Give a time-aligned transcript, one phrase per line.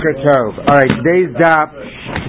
[0.00, 0.56] Tov.
[0.56, 1.68] All right, today's daf,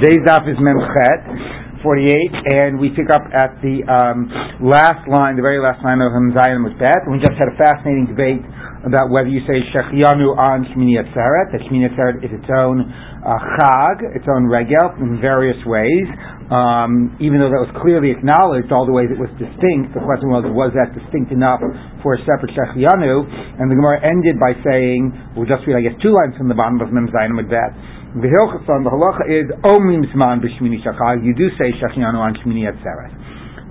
[0.03, 4.27] today's daf is Memchet, 48, and we pick up at the um,
[4.59, 7.07] last line, the very last line of Hamzayin with Bet.
[7.07, 8.43] We just had a fascinating debate
[8.83, 13.39] about whether you say Shechianu on Shmini Atzeret, that Shmini Atzeret is its own uh,
[13.55, 16.07] chag, its own regel, in various ways.
[16.51, 20.27] Um, even though that was clearly acknowledged, all the ways it was distinct, the question
[20.27, 21.63] was, was that distinct enough
[22.03, 23.23] for a separate Shechianu?
[23.57, 26.57] And the Gemara ended by saying, we'll just read, I guess, two lines from the
[26.59, 27.71] bottom of Mem Zayin that.
[28.13, 31.25] The the halacha is omim zman b'shmini shachag.
[31.25, 33.09] You do say Shechianu on Shmini Atzeret.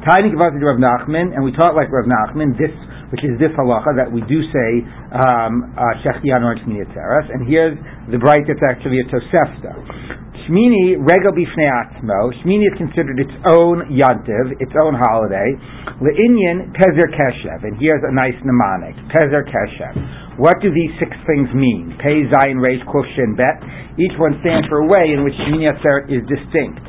[0.03, 2.75] Tiny Gavati Rav Nachman, and we taught like Rav Nachman, this
[3.13, 4.71] which is this halacha that we do say
[5.13, 7.77] um, uh, Shechianu on Shmini Atzeres, and here's
[8.09, 9.77] the Brayta that's actually a Tosefta.
[10.49, 12.35] Shmini regal bifnei atzmo.
[12.43, 15.55] Shmini is considered its own yantiv, its own holiday.
[16.03, 19.95] Le'inyan pezer keshev, and here's a nice mnemonic: pezer keshev.
[20.41, 21.95] What do these six things mean?
[22.03, 23.63] Pei, zayin, reish, kuf, shin, bet.
[24.01, 26.81] Each one stands for a way in which Shmini Atzeret is distinct.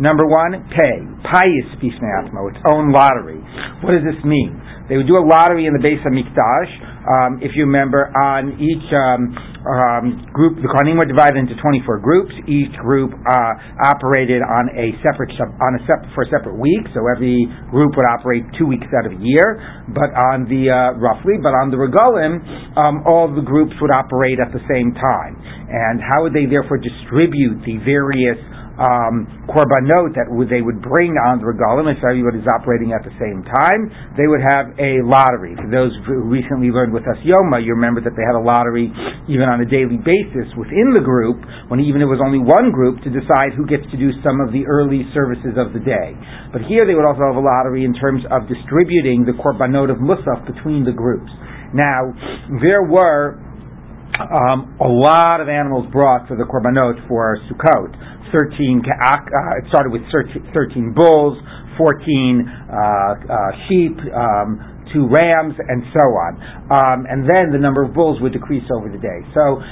[0.00, 0.96] Number one, pay.
[1.30, 3.38] Payis bifnei atzmo, its own lottery.
[3.84, 4.56] What does this mean?
[4.88, 6.70] They would do a lottery in the Beis HaMikdash.
[7.06, 9.34] Um, if you remember, on each um,
[9.66, 12.30] um, group, the Kohanim were divided into 24 groups.
[12.46, 15.80] Each group uh, operated on a separate on a
[16.14, 16.86] for a separate week.
[16.94, 19.58] So every group would operate two weeks out of a year.
[19.90, 22.38] But on the uh, roughly, but on the regalim,
[22.78, 25.34] um, all the groups would operate at the same time.
[25.66, 28.38] And how would they therefore distribute the various
[28.76, 33.00] um, korbanot that would, they would bring on the regalim, if everybody is operating at
[33.00, 33.88] the same time,
[34.20, 35.56] they would have a lottery.
[35.56, 38.92] For those who recently learned with us Yoma, you remember that they had a lottery
[39.32, 41.40] even on a daily basis within the group,
[41.72, 44.52] when even it was only one group, to decide who gets to do some of
[44.52, 46.12] the early services of the day.
[46.52, 50.04] But here they would also have a lottery in terms of distributing the korbanot of
[50.04, 51.32] Musaf between the groups.
[51.72, 52.12] Now,
[52.60, 53.40] there were
[54.20, 57.92] um, a lot of animals brought for the korbanot for Sukkot.
[58.32, 61.38] 13, uh, it started with 13 bulls,
[61.78, 63.36] 14 uh, uh,
[63.68, 64.58] sheep, um,
[64.92, 66.32] two rams, and so on.
[66.72, 69.20] Um, and then the number of bulls would decrease over the day.
[69.36, 69.62] So,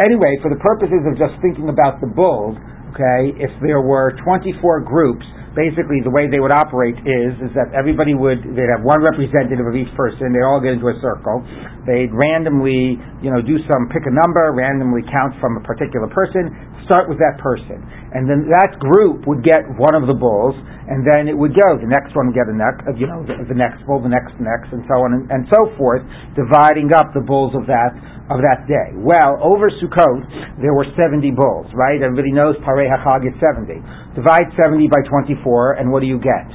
[0.00, 2.56] anyway, for the purposes of just thinking about the bulls,
[2.96, 7.70] okay, if there were 24 groups, basically the way they would operate is is that
[7.72, 10.34] everybody would they'd have one representative of each person.
[10.34, 11.40] They all get into a circle.
[11.86, 16.50] They'd randomly, you know, do some pick a number, randomly count from a particular person,
[16.84, 17.80] start with that person.
[18.12, 21.78] And then that group would get one of the bulls, and then it would go.
[21.80, 24.36] The next one would get a neck, you know, the, the next bull, the next
[24.38, 26.04] next, and so on and, and so forth,
[26.36, 27.96] dividing up the bulls of that
[28.32, 28.96] of that day.
[28.96, 32.00] Well, over Sukkot, there were 70 bulls, right?
[32.00, 33.84] Everybody knows Parei HaChag is 70.
[34.14, 36.46] Divide 70 by 24, and what do you get?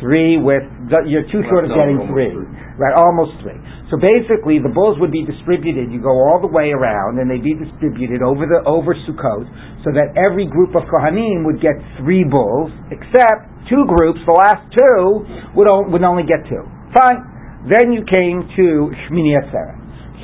[0.00, 0.64] Three with,
[1.04, 2.32] you're too short of getting three.
[2.78, 3.58] Right, almost three.
[3.90, 5.90] So basically, the bulls would be distributed.
[5.90, 9.44] You go all the way around, and they'd be distributed over the over Sukkot,
[9.82, 14.22] so that every group of Kohanim would get three bulls, except two groups.
[14.24, 15.26] The last two
[15.58, 16.62] would, would only get two.
[16.94, 17.24] Fine.
[17.66, 19.76] Then you came to Shmini Atzeret.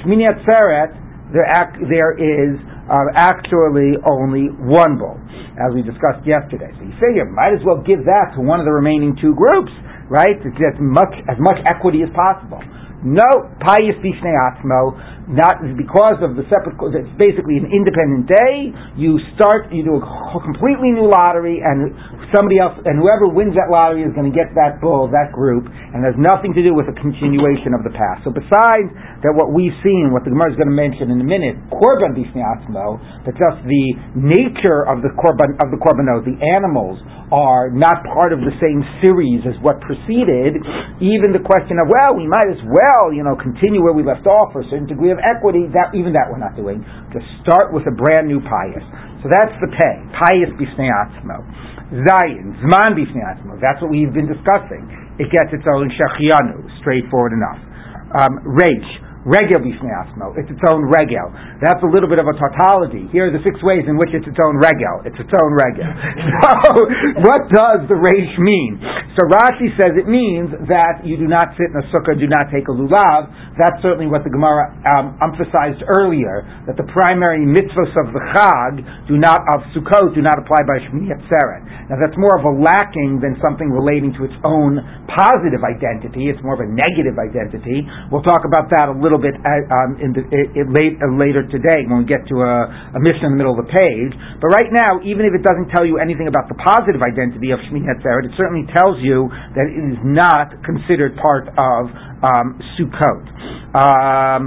[0.05, 0.95] Shmini Atzeret,
[1.35, 1.49] there,
[1.91, 2.61] there is
[2.91, 5.17] uh, actually only one bull,
[5.57, 6.69] as we discussed yesterday.
[6.77, 9.73] So you figure, might as well give that to one of the remaining two groups
[10.09, 10.37] right?
[10.43, 12.61] To get much as much equity as possible.
[13.05, 14.97] No, payis bifnei atzmo,
[15.29, 16.81] not because of the separate.
[16.97, 18.73] It's basically an independent day.
[18.97, 21.93] You start, you do a completely new lottery, and
[22.35, 25.71] somebody else, and whoever wins that lottery is going to get that bull, that group,
[25.71, 28.27] and has nothing to do with the continuation of the past.
[28.27, 28.91] So besides
[29.23, 32.19] that, what we've seen, what the Gemara is going to mention in a minute, korban
[32.19, 33.87] bifnei atzmo, that just the
[34.19, 36.99] nature of the korban of the korbanot, the animals
[37.31, 40.61] are not part of the same series as what preceded,
[41.01, 44.27] even the question of, well, we might as well, you know, continue where we left
[44.27, 46.85] off for a certain degree of equity, that even that we're not doing.
[46.85, 48.85] To start with a brand new payis.
[49.25, 49.97] So that's the pay.
[50.21, 50.93] Payis bifnei
[51.95, 53.55] Zayin, zman bifnei atzmo.
[53.63, 54.83] That's what we've been discussing.
[55.23, 57.61] It gets its own shechianu, straightforward enough.
[58.19, 58.43] Um,
[59.25, 61.33] Regel b'shnei It's its own regel.
[61.65, 63.09] That's a little bit of a tautology.
[63.09, 65.01] Here are the six ways in which it's its own regel.
[65.09, 65.89] It's its own regel.
[66.45, 66.53] so,
[67.25, 68.77] what does the reish mean?
[69.17, 72.51] So Rashi says it means that you do not sit in a sukkah, do not
[72.51, 73.31] take a lulav.
[73.55, 78.83] That's certainly what the Gemara um, emphasized earlier, that the primary mitzvahs of the Chag
[79.07, 81.63] do not, of Sukkot, do not apply by Shmini Atzeret.
[81.87, 86.27] Now that's more of a lacking than something relating to its own positive identity.
[86.27, 87.87] It's more of a negative identity.
[88.11, 90.99] We'll talk about that a little little bit uh, um, in the, it, it late,
[90.99, 92.55] uh, later today when we get to a,
[92.99, 94.13] a Mishnah in the middle of the page.
[94.43, 97.63] But right now, even if it doesn't tell you anything about the positive identity of
[97.71, 101.95] Shmini Atzeret, it certainly tells you that it is not considered part of
[102.27, 103.23] um, Sukkot.
[103.75, 104.43] Um,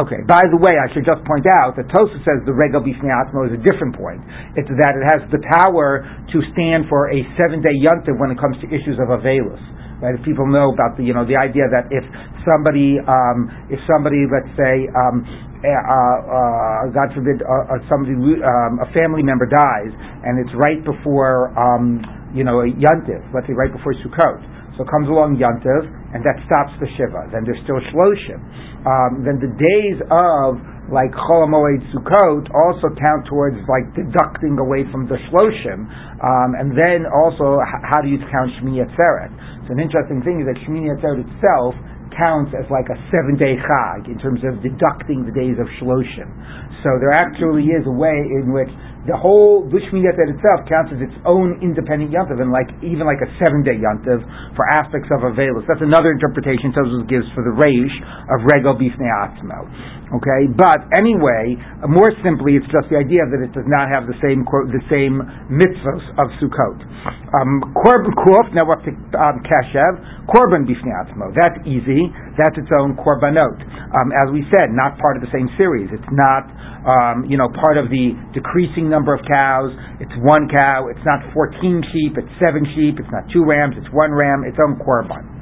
[0.00, 3.12] okay, by the way, I should just point out that Tosa says the Regal Bifnei
[3.12, 4.24] Atzmo is a different point.
[4.56, 8.56] It's that it has the power to stand for a seven-day yontiv when it comes
[8.64, 9.60] to issues of Avelus.
[10.00, 10.12] Right?
[10.12, 12.04] If people know about the, you know, the idea that if
[12.44, 15.24] somebody, um, if somebody, let's say, um,
[15.64, 18.14] uh, uh, God forbid, uh, uh somebody,
[18.44, 19.90] um, a family member dies,
[20.22, 22.04] and it's right before, um,
[22.36, 24.56] you know, a yontiv, let's say right before Sukkot.
[24.76, 27.28] So comes along Yantiv, and that stops the Shiva.
[27.30, 28.40] Then there's still Shloshim.
[28.88, 30.56] Um, then the days of
[30.88, 35.84] like Chol Moed Sukkot also count towards like deducting away from the Shloshim.
[36.24, 39.30] Um, and then also, h- how do you count Shmini Atzeret?
[39.68, 41.76] So an interesting thing is that Shmini Atzeret itself
[42.16, 46.28] counts as like a seven day chag in terms of deducting the days of Shloshim.
[46.82, 48.72] So there actually is a way in which
[49.06, 53.22] the whole Bishmi Yeter itself counts as its own independent yantiv, and like even like
[53.22, 54.18] a seven day yantiv
[54.58, 55.62] for aspects of Avelus.
[55.70, 57.96] That's another interpretation Tosfos gives for the reish
[58.34, 59.62] of Regal Bifnei Atzmo.
[60.06, 61.58] Okay, but anyway,
[61.90, 65.18] more simply, it's just the idea that it does not have the same the same
[65.50, 66.78] mitzvos of Sukkot.
[67.34, 68.46] Um, korban kuf.
[68.54, 69.98] Now up to um, kashev.
[70.30, 71.34] Korban bifnei atzmo.
[71.34, 72.06] That's easy.
[72.38, 73.58] That's its own korbanot.
[73.98, 75.90] Um, as we said, not part of the same series.
[75.90, 76.54] It's not
[76.86, 79.74] um, you know part of the decreasing number of cows.
[79.98, 80.86] It's one cow.
[80.86, 82.14] It's not fourteen sheep.
[82.14, 83.02] It's seven sheep.
[83.02, 83.74] It's not two rams.
[83.74, 84.46] It's one ram.
[84.46, 85.35] Its own korban.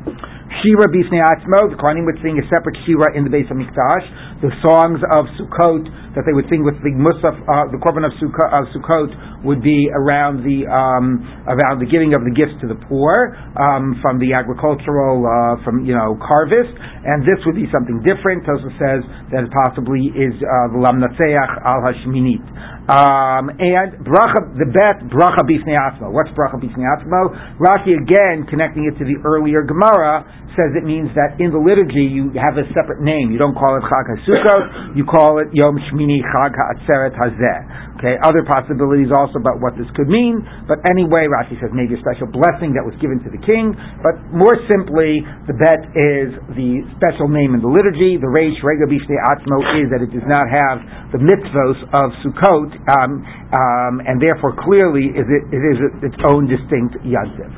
[0.64, 1.68] Shira bifnei atzmo.
[1.68, 4.40] The Kohanim would sing a separate shira in the Beis HaMikdash.
[4.40, 5.84] The songs of Sukkot
[6.16, 9.92] that they would sing with the Musaf, uh, the korban of, Sukkot, Sukkot would be
[9.92, 13.36] around the um, around the giving of the gifts to the poor
[13.68, 16.72] um, from the agricultural uh, from you know harvest,
[17.04, 18.48] and this would be something different.
[18.48, 19.04] Tosa says
[19.36, 22.40] that it possibly is uh, the lamnatseach al hashminit.
[22.84, 26.12] Um, and bracha, the bet bracha bifnei atzmo.
[26.12, 27.56] What's bracha bifnei atzmo?
[27.56, 32.06] Rashi again connecting it to the earlier Gemara says it means that in the liturgy
[32.06, 33.30] you have a separate name.
[33.30, 37.94] You don't call it Chag HaSukkot, you call it Yom Shmini Mini Chag Ha'atzeret Hazeh.
[37.98, 42.00] Okay, other possibilities also about what this could mean, but anyway, Rashi says maybe a
[42.02, 43.72] special blessing that was given to the king,
[44.02, 48.18] but more simply, the bet is the special name in the liturgy.
[48.18, 50.82] The Reish Rega Bishne Atzmo is that it does not have
[51.14, 53.22] the mitzvos of Sukkot, um,
[53.52, 57.52] um, and therefore clearly is it, it is its own distinct yontif.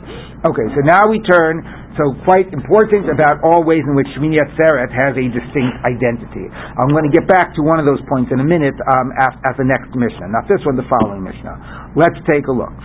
[0.45, 1.65] Okay, so now we turn
[1.97, 6.45] so quite important about all ways in which Shmini Atzeret has a distinct identity.
[6.53, 9.33] I'm going to get back to one of those points in a minute um, at,
[9.49, 10.29] at, the next Mishnah.
[10.29, 11.97] Not this one, the following Mishnah.
[11.97, 12.77] Let's take a look.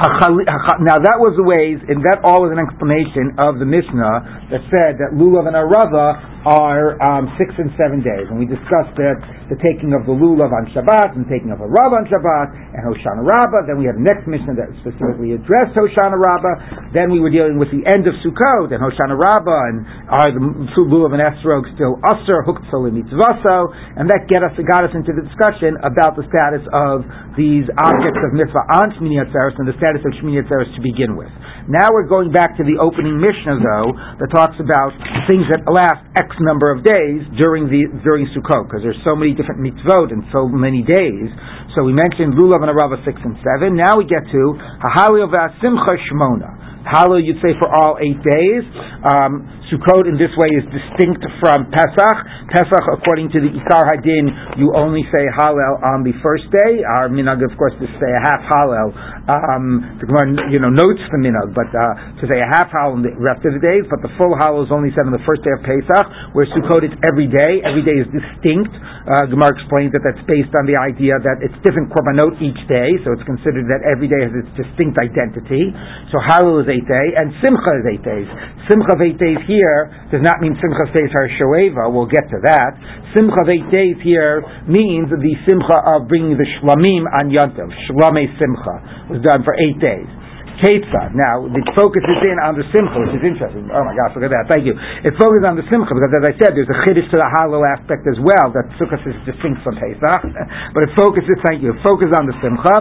[0.00, 4.64] Now that was the ways, and that all was an explanation of the Mishnah that
[4.72, 8.24] said that lulav and arava are um, six and seven days.
[8.32, 9.20] And we discussed that
[9.52, 13.20] the taking of the lulav on Shabbat and taking of arava on Shabbat and Hoshana
[13.20, 13.68] Rabbah.
[13.68, 16.96] Then we had the next Mishnah that specifically addressed Hoshana Rabbah.
[16.96, 20.40] Then we were dealing with the end of Sukkot and Hoshana Rabbah and are the
[20.80, 23.68] lulav and esrog still usher huktzol mitzvaso.
[24.00, 27.04] And that get us, got us into the discussion about the status of
[27.36, 31.30] these objects of mitzvah on Shmini and the status of Shmini Atzeres to begin with.
[31.66, 33.90] Now we're going back to the opening Mishnah, though,
[34.22, 34.94] that talks about
[35.26, 39.34] things that last X number of days during the during Sukkot, because there's so many
[39.34, 41.26] different mitzvot and so many days.
[41.74, 43.74] So we mentioned Lulav and Arava six and seven.
[43.74, 44.42] Now we get to
[44.86, 45.26] Hahalio
[45.58, 46.69] Simcha Shmona.
[46.90, 48.66] Hallel you'd say for all eight days.
[49.06, 52.16] Um, Sukkot in this way is distinct from Pesach.
[52.50, 56.82] Pesach, according to the Ikar Hadin, you only say Hallel on the first day.
[56.82, 58.90] Our minhag, of course, to say a half Hallel.
[59.30, 62.98] Um, the Gemara, you know, notes the minhag, but uh, to say a half Hallel
[62.98, 63.86] on the rest of the days.
[63.86, 66.82] But the full Hallel is only said on the first day of Pesach, where Sukkot
[66.82, 67.62] is every day.
[67.62, 68.74] Every day is distinct.
[68.74, 72.98] Uh, Gemara explains that that's based on the idea that it's different korbanot each day,
[73.06, 75.70] so it's considered that every day has its distinct identity.
[76.10, 76.79] So Hallel is eight
[77.16, 78.28] and Simcha is eight days.
[78.68, 81.88] Simcha days here does not mean Simcha her Shoeva.
[81.90, 82.70] We'll get to that.
[83.16, 87.68] Simcha days here means the Simcha of bringing the Shlamim on Yontav.
[87.88, 88.76] Shlame Simcha
[89.10, 90.19] was done for eight days.
[90.60, 91.16] Ketzad.
[91.16, 93.72] Now, the focus is in on the Simcha, which is interesting.
[93.72, 94.44] Oh my gosh, look at that.
[94.52, 94.76] Thank you.
[94.76, 97.64] It focuses on the Simcha because, as I said, there's a Chiddush to the Hallel
[97.64, 100.20] aspect as well that Sukkot is distinct from Pesach.
[100.76, 102.76] but it focuses, thank you, it focuses on the Simcha.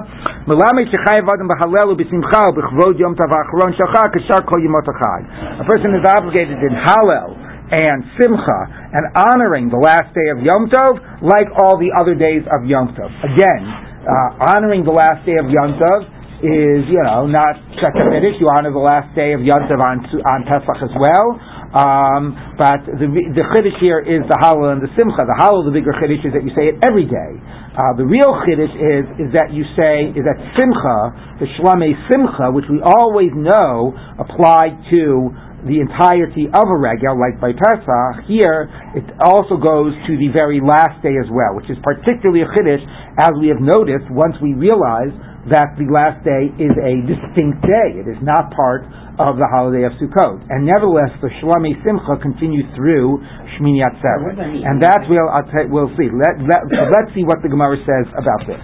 [5.60, 7.30] A person is obligated in Hallel
[7.72, 8.60] and Simcha
[8.98, 12.98] and honoring the last day of Yom Tov like all the other days of Yom
[12.98, 13.14] Tov.
[13.24, 13.62] Again,
[14.04, 18.40] uh, honoring the last day of Yom Tov is, you know, not finish.
[18.40, 21.36] You honor the last day of Yontav on, on Pesach as well.
[21.70, 25.22] Um, but the, the Chiddush here is the Hallel and the Simcha.
[25.22, 27.32] The Hallel, the bigger Chiddush, is that you say it every day.
[27.76, 31.00] Uh, the real Chiddush is, is that you say, is that Simcha,
[31.44, 35.30] the Shlame Simcha, which we always know applied to
[35.68, 40.64] the entirety of a regel, like by Pesach, here it also goes to the very
[40.64, 42.84] last day as well, which is particularly a chiddush,
[43.20, 45.12] as we have noticed once we realize
[45.50, 48.02] that the last day is a distinct day.
[48.02, 48.86] It is not part
[49.20, 50.46] of the holiday of Sukkot.
[50.48, 53.20] And nevertheless, the Shlami Simcha continues through
[53.58, 54.40] Shmini Atzeret.
[54.40, 55.28] And that's we'll,
[55.74, 56.08] we'll see.
[56.08, 56.62] Let, let,
[56.94, 58.62] let's see what the Gemara says about this.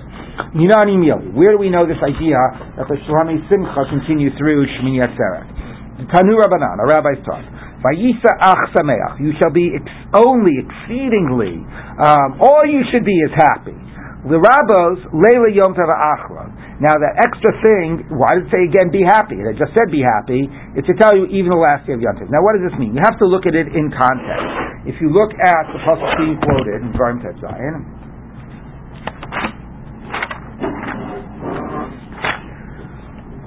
[0.55, 1.35] Minani Mili.
[1.35, 2.39] Where do we know this idea
[2.79, 6.07] that the Shlami Simcha continues through Shmini Atzeret?
[6.07, 7.43] Tanu Rabbanan, a rabbi's taught.
[7.83, 9.19] Vayisa ach sameach.
[9.19, 11.61] You shall be ex- only exceedingly.
[12.01, 13.77] Um, all you should be is happy.
[14.25, 16.49] The rabbos leila yom tov achron.
[16.83, 19.39] Now that extra thing, why did it say again, be happy?
[19.39, 20.51] It just said be happy.
[20.75, 22.27] It's to tell you even the last day of Yom Tov.
[22.27, 22.91] Now what does this mean?
[22.91, 24.83] You have to look at it in context.
[24.83, 28.05] If you look at the pasuk being quoted in Dvarim Tetzayin,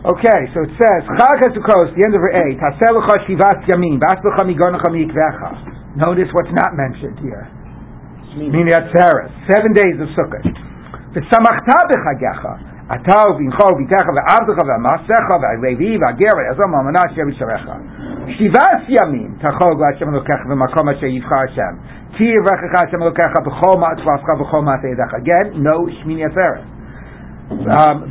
[0.09, 4.41] Okay, so it says, Chag HaSukkos, the end of her A, Taselecha Shivas Yamin, Baslecha
[4.41, 5.99] Migonecha Mikvecha.
[6.01, 7.45] Notice what's not mentioned here.
[8.39, 10.47] Mini Atzeres, seven days of Sukkot.
[11.13, 17.71] V'samachta b'chagecha, אתה ובנך וביתך ועבדך ועמסך והלוי והגר והעזר מאמנה אשר בשעריך.
[18.27, 21.75] שבעת ימים תחוג להשם אלוקיך במקום אשר יבחר השם.
[22.13, 25.15] כי יברכך השם אלוקיך בכל מעצבך ובכל מעשה ידיך.
[25.15, 26.61] Again, no שמיני עצרת.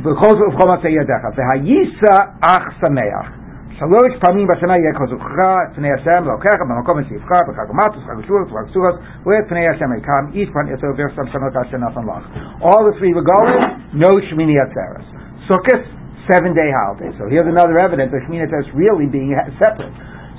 [0.02, 1.22] בכל זאת ובכל מעשה ידיך.
[1.36, 3.37] והייסע אך שמח.
[3.79, 8.47] שלוש פעמים בשנה יהיה כזוכך את פני השם לאוקיך במקום שיבחר בחג ומטוס, חג ושבועות,
[8.47, 8.95] בחג סוכות
[9.25, 12.25] ואת פני השם יקם איש פן יצא ורסם שנות אשר נתן לך.
[12.61, 15.07] All the three regalim, no Shmini Atzeres.
[15.49, 15.83] Sukkot,
[16.29, 17.11] seven day holiday.
[17.17, 19.93] So here's another evidence of Shmini Atzeres really being separate.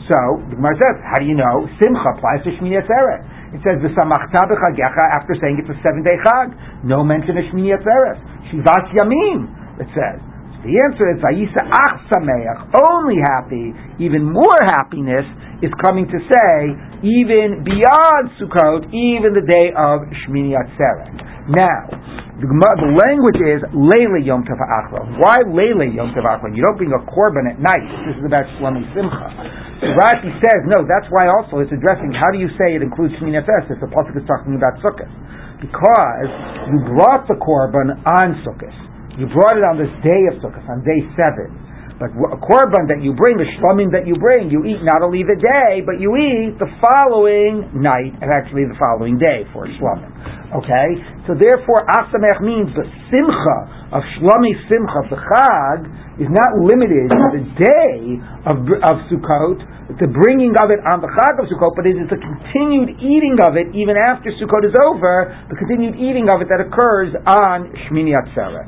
[0.09, 0.19] So
[0.51, 3.23] the Gemara says, how do you know Simcha applies to Shmini Atzeret?
[3.57, 6.55] It says v'samachta b'chagecha after saying it's a seven day chag.
[6.85, 8.21] No mention of Shmini Atzeres.
[8.49, 9.49] Shivas Yamim.
[9.83, 10.21] It says.
[10.60, 13.72] The answer is Vayisa Ach Sameach, only happy,
[14.04, 15.24] even more happiness
[15.64, 16.52] is coming to say,
[17.00, 21.16] even beyond Sukkot, even the day of Shmini Atzeret.
[21.48, 21.88] Now,
[22.44, 22.48] the,
[22.92, 25.16] language is Leila Yom Tov Achron.
[25.20, 26.52] Why Leila Yom Tov Achron?
[26.56, 27.88] You don't bring a korban at night.
[28.08, 29.28] This is about Shlomi Simcha.
[29.80, 33.16] So Rashi says, no, that's why also it's addressing, how do you say it includes
[33.20, 35.08] Shmini Atzeret if the Pasuk is talking about Sukkot?
[35.64, 36.32] Because
[36.68, 38.76] you brought the korban on Sukkot.
[39.20, 41.52] You brought it on this day of Sukkot, on day seven.
[42.00, 45.28] But a korban that you bring, the shlomim that you bring, you eat not only
[45.28, 50.08] the day, but you eat the following night, and actually the following day for shlomim.
[50.64, 50.88] Okay?
[51.28, 53.58] So therefore, Asamech means the simcha
[53.92, 55.80] of shlomi simcha, the chag,
[56.24, 57.96] is not limited to the day
[58.48, 59.60] of, of Sukkot,
[60.00, 63.36] the bringing of it on the chag of Sukkot, but it is the continued eating
[63.44, 67.76] of it even after Sukkot is over, the continued eating of it that occurs on
[67.88, 68.68] Shmini Atzeret.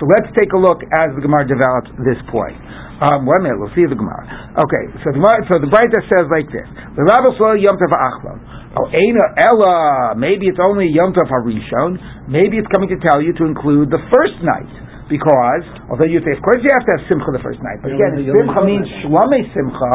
[0.00, 2.56] So let's take a look as the Gemara develops this point.
[3.04, 4.24] Um, one minute, we'll see the Gemara.
[4.56, 6.64] Okay, so the so the Brayta says like this:
[6.96, 8.40] The Rabbi Yom Tov Achron.
[8.76, 10.16] Oh, Ella.
[10.16, 12.00] Maybe it's only Yom Tov Harishon.
[12.32, 14.68] Maybe it's coming to tell you to include the first night.
[15.10, 17.90] Because, although you say, of course you have to have Simcha the first night, but
[17.90, 19.94] again, if Simcha means Shlame Simcha,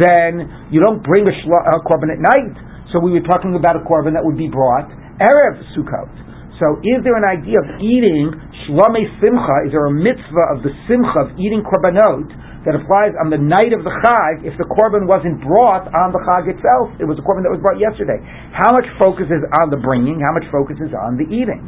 [0.00, 2.56] then you don't bring a, shla, a korban at night.
[2.88, 4.88] So we were talking about a korban that would be brought
[5.20, 6.08] Erev Sukkot.
[6.56, 8.32] So is there an idea of eating
[8.64, 9.68] Shlame Simcha?
[9.68, 12.32] Is there a mitzvah of the Simcha of eating korbanot
[12.64, 16.20] that applies on the night of the Chag if the korban wasn't brought on the
[16.24, 16.96] Chag itself?
[16.96, 18.16] It was a korban that was brought yesterday.
[18.56, 20.16] How much focus is on the bringing?
[20.24, 21.60] How much focus is on the eating?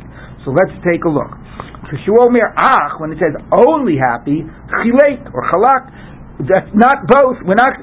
[0.49, 1.37] So let's take a look.
[1.89, 4.41] Ach, when it says only happy,
[4.73, 5.85] chilek or chalak,
[6.47, 7.43] that's not both.
[7.43, 7.75] We're not.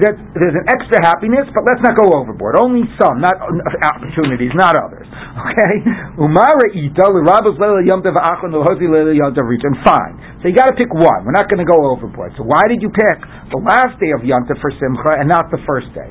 [0.00, 2.56] That there's an extra happiness, but let's not go overboard.
[2.56, 3.36] Only some, not
[3.84, 5.04] opportunities, not others.
[5.04, 5.74] Okay.
[6.16, 9.44] Umara ita l'rabos leila yom tov achon l'hosi leila yom tov.
[9.84, 10.40] Fine.
[10.40, 11.28] So you got to pick one.
[11.28, 12.32] We're not going to go overboard.
[12.40, 13.18] So why did you pick
[13.52, 16.08] the last day of yom for simcha and not the first day?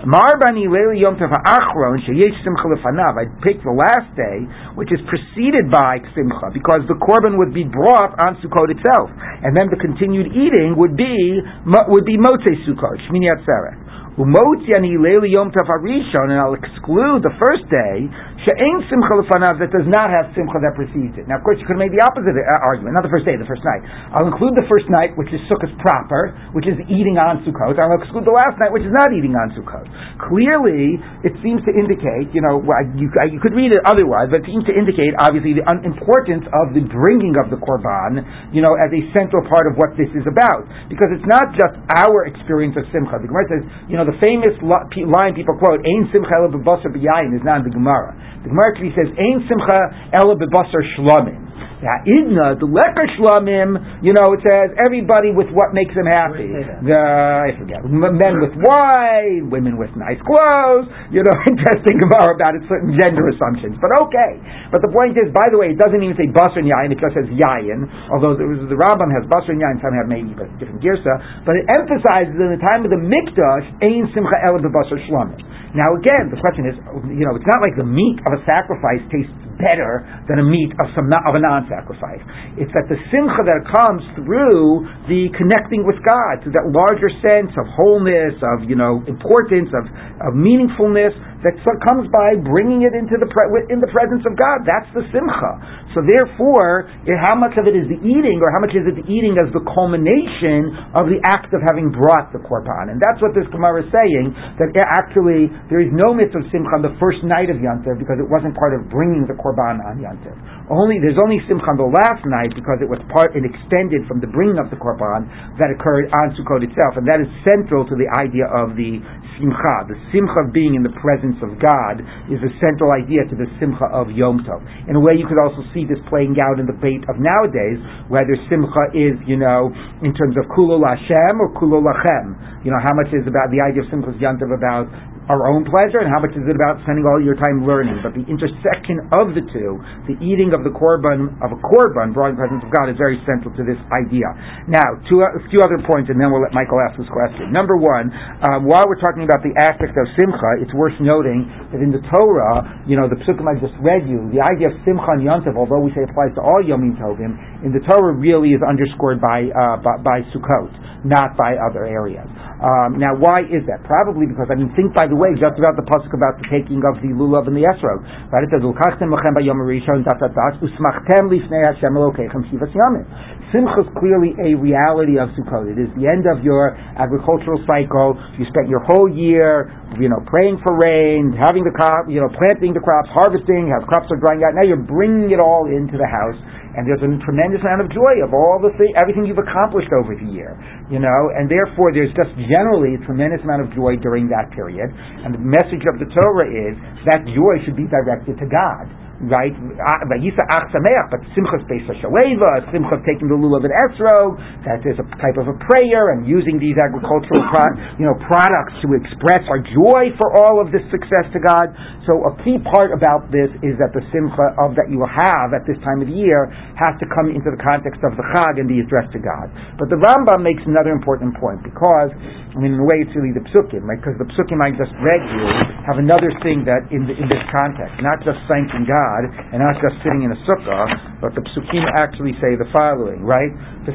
[0.00, 3.20] Marbani Leil Yom Tov Achron Sheyesh Simcha Lefanav.
[3.20, 7.68] I'd pick the last day, which is preceded by Simcha, because the korban would be
[7.68, 9.12] brought on Sukkot itself,
[9.44, 11.44] and then the continued eating would be
[11.92, 13.76] would be Motzei Sukkot Shmini Atzeret.
[14.16, 18.08] Umotziani Leil Yom Tov Harishon, and I'll exclude the first day
[18.40, 21.28] She'ain simcha lefanav that does not have simcha that precedes it.
[21.28, 22.96] Now, of course, you could have made the opposite uh, argument.
[22.96, 23.84] Not the first day, the first night.
[24.16, 27.76] I'll include the first night, which is sukkot proper, which is eating on Sukkot.
[27.76, 29.84] I'll exclude the last night, which is not eating on Sukkot.
[30.32, 32.64] Clearly, it seems to indicate, you know,
[32.96, 36.72] you, you could read it otherwise, but it seems to indicate, obviously, the importance of
[36.72, 38.24] the bringing of the korban,
[38.56, 40.64] you know, as a central part of what this is about.
[40.88, 43.20] Because it's not just our experience of simcha.
[43.20, 47.64] The Gemara says, you know, the famous line people quote, "Ein simcha is not in
[47.68, 48.29] the Gemara.
[48.42, 49.80] The Gemara says, Ein simcha
[50.12, 51.49] ela bebasar shlamim.
[51.80, 56.48] Idna, the lecher shlamim, you know, it says everybody with what makes them happy.
[56.84, 62.56] The, I forget, men with wine, women with nice clothes, you know, interesting Gemara about
[62.56, 63.80] it, certain gender assumptions.
[63.80, 64.40] But okay.
[64.68, 67.00] But the point is, by the way, it doesn't even say basar and yayin, it
[67.00, 70.46] just says yayin, although the, the Rambam has basar and yayin, some have maybe a
[70.60, 75.00] different girsa, but it emphasizes in the time of the Mikdash, ain simcha el basar
[75.08, 75.40] shlamim.
[75.70, 76.74] Now again, the question is,
[77.14, 80.72] you know, it's not like the meat of a sacrifice tastes better than a meat
[80.80, 82.22] of some of a non-sacrifice.
[82.54, 87.50] It's that the simcha that comes through the connecting with God, through that larger sense
[87.58, 89.90] of wholeness, of you know importance, of,
[90.22, 91.56] of meaningfulness that
[91.88, 94.62] comes by bringing it into the pre- in the presence of God.
[94.68, 95.52] That's the simcha.
[95.96, 96.86] So therefore,
[97.24, 99.48] how much of it is the eating, or how much is it the eating as
[99.56, 102.92] the culmination of the act of having brought the korban?
[102.92, 104.36] And that's what this Gemara is saying.
[104.60, 108.20] That actually there is no mitzvah of simcha on the first night of Yantav because
[108.20, 110.36] it wasn't part of bringing the korban on Yantav.
[110.70, 114.22] Only there's only simcha on the last night because it was part and extended from
[114.22, 115.26] the bringing of the korban
[115.58, 119.02] that occurred on Sukkot itself, and that is central to the idea of the
[119.34, 119.74] simcha.
[119.90, 123.50] The simcha of being in the presence of God is a central idea to the
[123.58, 124.62] simcha of Yom Tov.
[124.86, 127.82] In a way, you could also see this playing out in the debate of nowadays,
[128.06, 129.74] whether simcha is, you know,
[130.06, 132.62] in terms of kulo Hashem or kulo lachem.
[132.62, 134.86] You know, how much is about the idea of simcha Yom Tov about
[135.30, 138.02] our own pleasure, and how much is it about spending all your time learning?
[138.02, 139.78] But the intersection of the two,
[140.10, 142.98] the eating of the korban of a korban, brought in the presence of God, is
[142.98, 144.26] very central to this idea.
[144.66, 147.54] Now, two, a few other points, and then we'll let Michael ask this question.
[147.54, 148.10] Number one,
[148.42, 152.02] um, while we're talking about the aspect of simcha, it's worth noting that in the
[152.10, 155.54] Torah, you know, the psukim I just read you, the idea of simcha and yontav,
[155.54, 159.46] although we say applies to all yomim tovim, in the Torah really is underscored by
[159.46, 162.26] uh, by, by Sukkot, not by other areas.
[162.60, 163.80] Um, now, why is that?
[163.88, 166.84] Probably because I mean, think by the way, just about the pasuk about the taking
[166.84, 168.04] of the lulav and the esrog.
[168.28, 168.44] Right?
[168.44, 173.08] It says, "Ulkachtem lachem bayom rishon dat dat dat usmachtem lifnei Hashem elokechem shivas yamim."
[173.48, 175.72] Simcha is clearly a reality of Sukkot.
[175.72, 178.14] It is the end of your agricultural cycle.
[178.38, 182.30] You spent your whole year, you know, praying for rain, having the crop, you know,
[182.30, 183.72] planting the crops, harvesting.
[183.74, 184.54] Have crops are drying out.
[184.54, 186.38] Now you're bringing it all into the house
[186.76, 190.14] and there's a tremendous amount of joy of all the thing, everything you've accomplished over
[190.14, 190.54] the year,
[190.86, 194.86] you know, and therefore there's just generally a tremendous amount of joy during that period.
[195.24, 196.74] And the message of the Torah is
[197.10, 198.86] that joy should be directed to God
[199.28, 199.52] right?
[199.84, 204.32] Ah, Vayisa Ach Sameach, but Simchas Beis Hashaleva, Simcha taking the lulav and esro,
[204.64, 208.80] that is a type of a prayer and using these agricultural pro- you know products
[208.80, 211.68] to express our joy for all of this success to God.
[212.08, 215.68] So a key part about this is that the Simcha of that you have at
[215.68, 216.48] this time of the year
[216.80, 219.52] has to come into the context of the Chag and be addressed to God.
[219.76, 223.36] But the Rambam makes another important point because I mean in a way it's really
[223.36, 224.00] the Psukim, right?
[224.00, 225.44] Because the Psukim I just read you
[225.84, 229.09] have another thing that in the, in this context, not just thanking God
[229.50, 233.50] And not just sitting in a sukkah, but the psukim actually say the following, right?
[233.82, 233.90] Who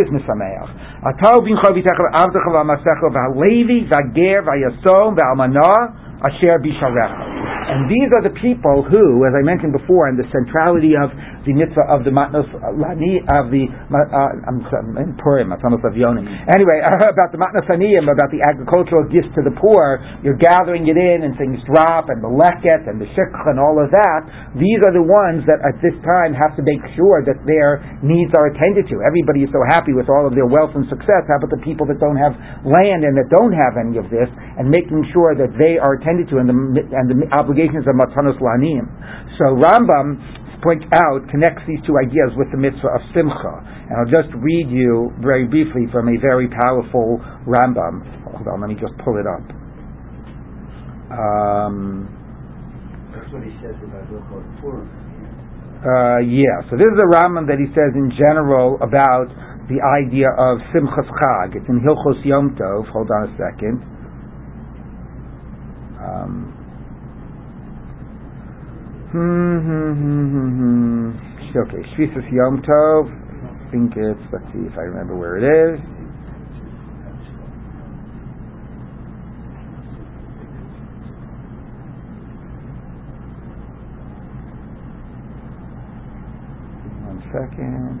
[0.00, 0.70] is Misameach?
[1.04, 7.34] Atau bincha v'techa v'avdecha v'amasecha v'halevi v'ager v'yasom v'almanah asher bisharecha.
[7.64, 11.08] And these are the people who, as I mentioned before, and the centrality of
[11.44, 12.48] the mitzvah of the matnos
[12.80, 14.64] lani of the uh, I'm,
[14.96, 16.24] in Purim, matnos of Yonim.
[16.24, 16.80] Anyway,
[17.14, 21.24] about the matnos aniyim, about the agricultural gifts to the poor, you're gathering it in
[21.24, 24.20] and things drop and the leket and the shikh and all of that.
[24.56, 28.32] These are the ones that at this time have to make sure that their needs
[28.36, 29.04] are attended to.
[29.04, 31.28] Everybody is so happy with all of their wealth and success.
[31.28, 32.32] How about the people that don't have
[32.64, 36.32] land and that don't have any of this, and making sure that they are attended
[36.32, 36.56] to and the
[36.94, 38.88] and the obligations of matanos lanim.
[39.36, 43.54] So Rambam points out connects these two ideas with the mitzvah of simcha.
[43.92, 48.00] And I'll just read you very briefly from a very powerful Rambam.
[48.32, 49.44] Hold on, let me just pull it up.
[51.12, 52.08] Um,
[53.12, 54.08] That's what he says about
[54.64, 54.88] Purim.
[55.84, 59.28] Uh, yeah, so this is a Rambam that he says in general about
[59.68, 61.56] the idea of Simchas Chag.
[61.56, 62.88] It's in Hilchos Yom Tov.
[62.88, 63.84] Hold on a second.
[66.00, 66.53] Um,
[69.14, 73.08] Mm-hmm, mm-hmm, mm-hmm, okay, Shvisas Yom Tov.
[73.08, 75.44] I think it's, let's see if I remember where it
[75.76, 75.80] is.
[87.02, 88.00] One second.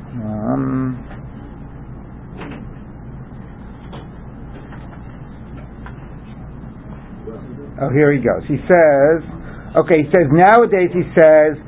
[0.00, 1.08] Um,
[7.79, 8.42] oh, here he goes.
[8.46, 9.18] He says,
[9.76, 11.58] okay, he says, nowadays he says,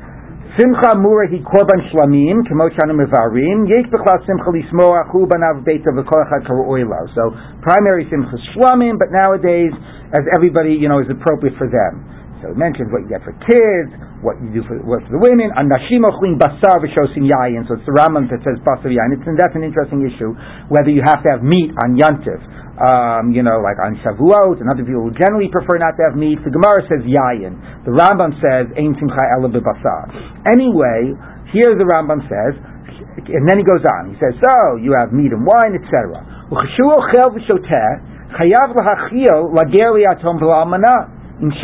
[0.53, 3.65] Simcha mura hi korban shlamim, kemot shanu mevarim.
[3.65, 7.09] Yesh b'chlal simcha lismoach hu banav beita v'kol echad karu'oilo.
[7.17, 7.33] So
[7.65, 9.73] primary simcha shlamim, but nowadays,
[10.13, 12.05] as everybody you know is appropriate for them.
[12.43, 15.23] So it mentions what you get for kids, what you do for, what for the
[15.23, 15.55] women.
[15.55, 17.65] Anashim ochlin basar v'shosim yayin.
[17.71, 19.15] So it's the Rambam that says basar yayin.
[19.15, 20.35] It's, and that's an interesting issue
[20.67, 22.43] whether you have to have meat on yantiv
[22.83, 26.41] um, you know, like on Shavuot, and other people generally prefer not to have meat.
[26.41, 27.55] The Gemara says yayin.
[27.85, 30.11] The Rambam says ein simcha ela basar.
[30.51, 31.15] Anyway,
[31.53, 32.59] here the Rambam says,
[33.29, 34.11] and then he goes on.
[34.11, 36.25] He says, so you have meat and wine, etc.
[38.33, 38.73] Chayav
[39.53, 40.41] lager liatom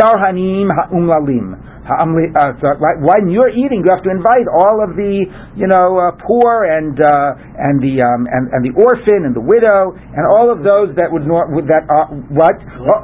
[0.00, 1.54] shar hanim ha'umlalim.
[1.88, 2.52] Uh,
[2.84, 5.24] right, when you're eating, you have to invite all of the,
[5.56, 7.32] you know, uh, poor and uh,
[7.64, 11.08] and the um, and, and the orphan and the widow and all of those that
[11.08, 13.00] would nor- that are what well,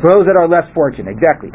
[0.00, 1.12] those that are less fortunate.
[1.12, 1.52] Exactly.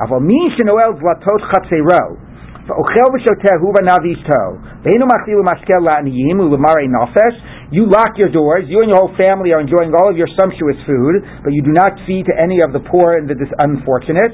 [7.67, 8.63] You lock your doors.
[8.71, 11.75] You and your whole family are enjoying all of your sumptuous food, but you do
[11.75, 14.31] not feed to any of the poor and the unfortunate.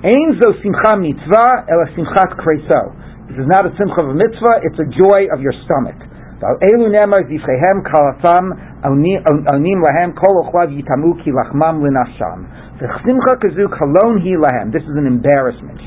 [0.00, 1.68] Ein zo simcha mitzvah.
[3.28, 6.00] This is not a simcha of a mitzvah, it's a joy of your stomach.
[6.40, 8.48] Elu nemar zifrehem kalatam
[8.80, 12.48] onim lahem kol lachmam lahem.
[14.72, 15.80] This is an embarrassment.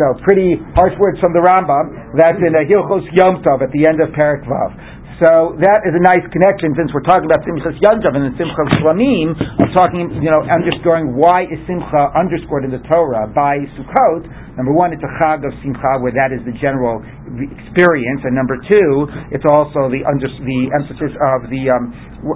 [0.00, 2.16] So pretty harsh words from the Rambam.
[2.16, 4.72] That's in a Hilchos Yom Tov at the end of Perak Vav.
[5.20, 8.34] So that is a nice connection since we're talking about Simchas Yom Tov and the
[8.40, 9.36] Simcha Shlamim.
[9.36, 14.24] I'm talking, you know, underscoring why is Simcha underscored in the Torah by Sukkot.
[14.56, 17.02] Number one, it's a Chag of Simcha where that is the general
[17.38, 21.94] experience, and number two, it's also the under, the emphasis of the um,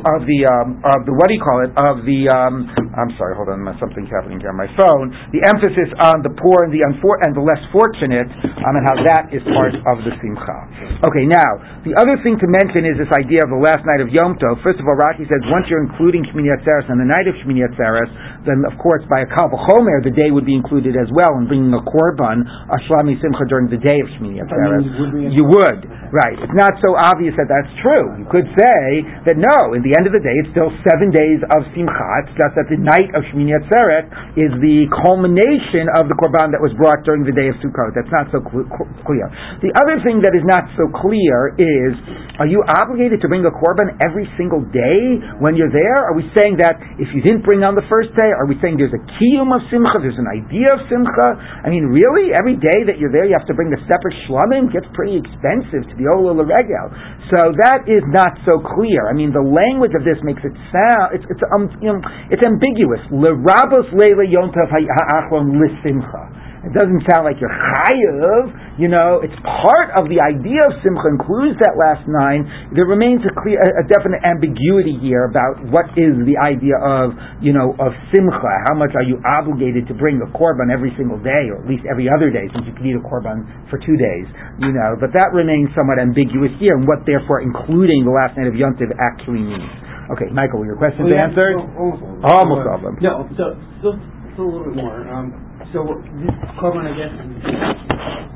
[0.08, 3.34] of the um, of the what do you call it of the um, I'm sorry,
[3.36, 5.12] hold on, something's happening here on my phone.
[5.34, 8.96] The emphasis on the poor and the unfor- and the less fortunate, um, and how
[9.04, 10.58] that is part of the simcha.
[11.04, 11.50] Okay, now
[11.84, 14.62] the other thing to mention is this idea of the last night of Yom Tov.
[14.62, 17.66] First of all, Rashi says once you're including Shmini Atzeres on the night of Shmini
[17.66, 18.08] Atzeres,
[18.46, 21.50] then of course by a Kal V'chomer the day would be included as well in
[21.50, 24.84] bringing a korban, a Shlami Simcha during the day of Shmini Atzeres.
[25.32, 25.80] You would,
[26.12, 26.36] right?
[26.36, 28.20] It's not so obvious that that's true.
[28.20, 28.80] You could say
[29.24, 32.08] that no, in the end of the day, it's still seven days of Simcha.
[32.28, 36.60] It's just that the night of Shmini Atzeret is the culmination of the Korban that
[36.60, 37.96] was brought during the day of Sukkot.
[37.96, 38.68] That's not so cl-
[39.08, 39.26] clear.
[39.64, 41.92] The other thing that is not so clear is,
[42.36, 46.04] are you obligated to bring a Korban every single day when you're there?
[46.10, 48.76] Are we saying that if you didn't bring on the first day, are we saying
[48.76, 51.28] there's a kiyum of Simcha, there's an idea of Simcha?
[51.64, 52.34] I mean, really?
[52.34, 54.74] Every day that you're there, you have to bring the separate shlamim?
[54.74, 56.90] Gets pretty expensive to be Ola Regel.
[57.30, 59.06] So that is not so clear.
[59.06, 62.02] I mean, the language of this makes it sound it's it's um, you know,
[62.34, 63.00] it's ambiguous.
[63.14, 66.43] Leila ha'achron lisimcha.
[66.64, 68.80] It doesn't sound like you're chayiv.
[68.80, 72.48] You know, it's part of the idea of simcha includes that last nine.
[72.72, 77.12] There remains a clear, a, definite ambiguity here about what is the idea of
[77.44, 78.52] you know of simcha.
[78.66, 81.84] How much are you obligated to bring a korban every single day, or at least
[81.84, 84.26] every other day, since you can eat a korban for two days.
[84.58, 88.48] You know, but that remains somewhat ambiguous here, and what therefore including the last night
[88.48, 89.68] of yontiv actually means.
[90.16, 91.56] Okay, Michael, were your questions well, yeah, answered?
[91.56, 92.96] Almost, almost all of them.
[93.00, 93.96] No, so still,
[94.36, 95.00] still a little bit more.
[95.08, 95.32] Um,
[95.74, 95.82] so
[96.22, 96.30] this
[96.62, 97.10] korban, I guess,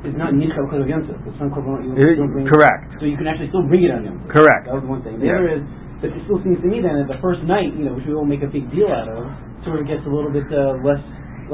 [0.03, 1.23] is not nichel because of Yom Tov.
[1.39, 2.51] some korban you don't bring.
[2.51, 2.99] Correct.
[2.99, 4.35] So you can actually still bring it on Yom Tov.
[4.35, 4.67] Correct.
[4.67, 5.23] That was one thing.
[5.23, 5.39] The yeah.
[5.39, 5.63] other is,
[6.03, 8.13] but it still seems to me then that the first night, you know, which we
[8.19, 9.31] all make a big deal out of,
[9.63, 10.99] sort of gets a little bit uh, less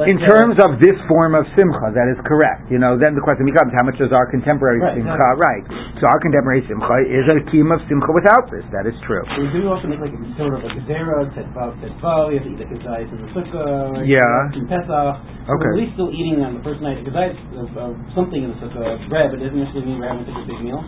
[0.02, 2.66] in terms of this form of simcha, that is correct.
[2.66, 5.14] You know, then the question becomes, how much does our contemporary right, simcha?
[5.14, 5.38] Exactly.
[5.38, 5.64] Right.
[6.02, 8.66] So our contemporary simcha is a kiyum of simcha without this.
[8.74, 9.22] That is true.
[9.38, 12.34] So do you also make like a sort of like a zera, tetvav, tetvav?
[12.34, 14.02] You have to eat the kazayis in the sukkah.
[14.02, 14.58] Yeah.
[14.58, 15.14] In Pesach.
[15.46, 15.70] Okay.
[15.70, 18.58] At least still eating on the first night of kazayis of, of something in the
[18.58, 20.82] sukkah, bread, but it doesn't necessarily mean we're having such a big meal.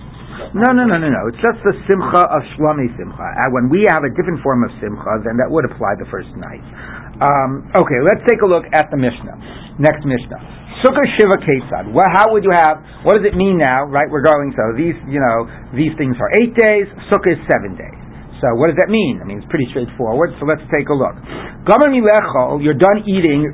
[0.55, 1.23] No, no, no, no, no.
[1.29, 3.27] It's just the simcha of shlami simcha.
[3.45, 6.31] And when we have a different form of simcha, then that would apply the first
[6.37, 6.65] night.
[7.21, 9.81] Um, okay, let's take a look at the Mishnah.
[9.81, 10.41] Next Mishnah.
[10.85, 11.89] Sukkah Shiva Kesad.
[11.89, 14.05] Well, how would you have, what does it mean now, right?
[14.13, 17.97] We're going, so these, you know, these things are eight days, Sukkah is seven days.
[18.45, 19.21] So what does that mean?
[19.21, 21.17] I mean, it's pretty straightforward, so let's take a look.
[21.65, 23.49] Gomer Milechol, you're done eating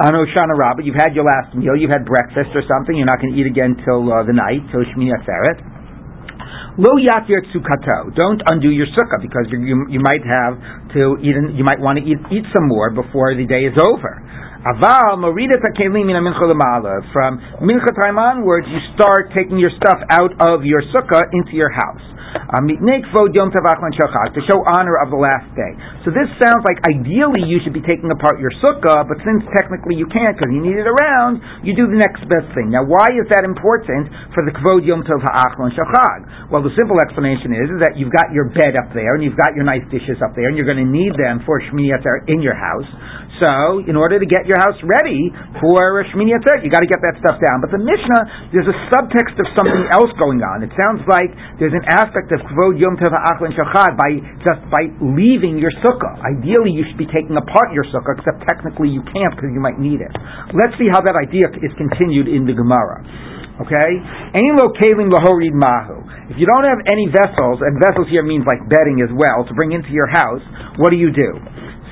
[0.00, 3.20] on Oshana Rabbah, you've had your last meal, you've had breakfast or something, you're not
[3.20, 5.73] going to eat again till uh, the night, till Shmini Atzeret.
[6.78, 8.14] Lo yatir tzukato.
[8.14, 10.58] Don't undo your sukkah because you, you, you might have
[10.94, 11.36] to eat.
[11.54, 14.22] You might want to eat, eat some more before the day is over.
[14.64, 16.16] Aval morida takelim min
[17.12, 21.70] From mincha time onwards, you start taking your stuff out of your sukkah into your
[21.70, 22.13] house
[24.34, 25.72] to show honor of the last day.
[26.02, 29.94] So this sounds like ideally you should be taking apart your sukkah, but since technically
[29.94, 32.70] you can't because you need it around, you do the next best thing.
[32.74, 36.50] Now, why is that important for the Kvod Yom Tov Ha'achlon Shachag?
[36.50, 39.38] Well, the simple explanation is, is that you've got your bed up there and you've
[39.38, 41.94] got your nice dishes up there and you're going to need them for Shmini
[42.26, 42.88] in your house.
[43.42, 46.90] So, in order to get your house ready for a Shmini Atzeret, you got to
[46.90, 47.58] get that stuff down.
[47.58, 50.62] But the Mishnah, there's a subtext of something else going on.
[50.62, 54.10] It sounds like there's an aspect of Kvod Yom Tov Ha'achlon Shachag by
[54.46, 56.14] just by leaving your sukkah.
[56.22, 59.82] Ideally, you should be taking apart your sukkah, except technically you can't because you might
[59.82, 60.14] need it.
[60.54, 63.02] Let's see how that idea is continued in the Gemara.
[63.66, 63.90] Okay?
[64.34, 66.02] Any localing lahorid mahu.
[66.30, 69.52] If you don't have any vessels, and vessels here means like bedding as well, to
[69.54, 70.42] bring into your house,
[70.78, 71.30] what do you do?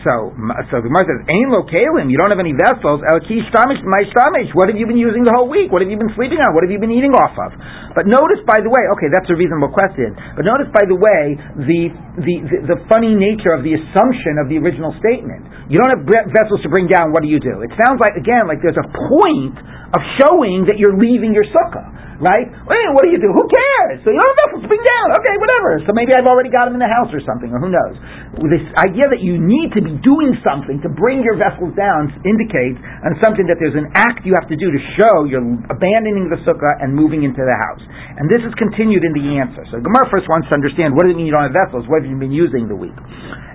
[0.02, 0.34] So,
[0.70, 3.02] so the Gemara says, "Ain lokalim." You don't have any vessels.
[3.06, 4.50] El shtamish my shtamish.
[4.54, 5.70] What have you been using the whole week?
[5.70, 6.50] What have you been sleeping on?
[6.58, 7.54] What have you been eating off of?
[7.94, 10.14] But notice, by the way, okay, that's a reasonable question.
[10.34, 11.80] But notice, by the way, the
[12.18, 15.46] the the, the funny nature of the assumption of the original statement.
[15.70, 17.14] You don't have vessels to bring down.
[17.14, 17.62] What do you do?
[17.62, 19.56] It sounds like again like there's a point
[19.94, 22.46] of showing that you're leaving your sukkah right?
[22.64, 23.34] Well, what do you do?
[23.34, 24.06] Who cares?
[24.06, 25.18] So you don't have vessels, bring down.
[25.18, 25.82] Okay, whatever.
[25.84, 27.98] So maybe I've already got them in the house or something, or who knows.
[28.46, 32.78] This idea that you need to be doing something to bring your vessels down indicates
[33.20, 36.74] something that there's an act you have to do to show you're abandoning the sukkah
[36.78, 37.82] and moving into the house.
[38.18, 39.66] And this is continued in the answer.
[39.74, 41.90] So Gemara first wants to understand what does it mean you don't have vessels?
[41.90, 42.94] What have you been using the week?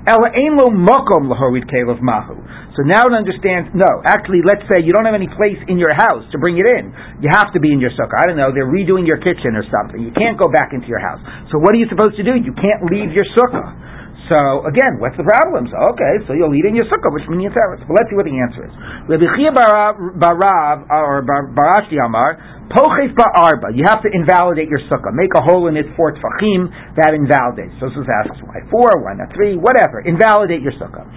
[0.08, 0.16] So
[2.88, 6.24] now it understands, no, actually, let's say you don't have any place in your house
[6.32, 6.96] to bring it in.
[7.20, 8.16] You have to be in your sukkah.
[8.16, 10.00] I don't know, they're redoing your kitchen or something.
[10.00, 11.20] You can't go back into your house.
[11.52, 12.40] So what are you supposed to do?
[12.40, 13.97] You can't leave your sukkah.
[14.28, 15.72] So again, what's the problem?
[15.72, 17.56] So okay, so you'll eat in your sukkah, which means.
[17.56, 18.74] But let's see what the answer is.
[19.08, 22.36] Rabbi Chia Barav or Barashi Amar
[22.68, 23.72] Poches ba'arba.
[23.72, 25.16] You have to invalidate your sukkah.
[25.16, 26.68] Make a hole in it for tfachim.
[27.00, 27.72] That invalidates.
[27.80, 30.04] So this is asks why four, why not three, whatever.
[30.04, 31.08] Invalidate your sukkah.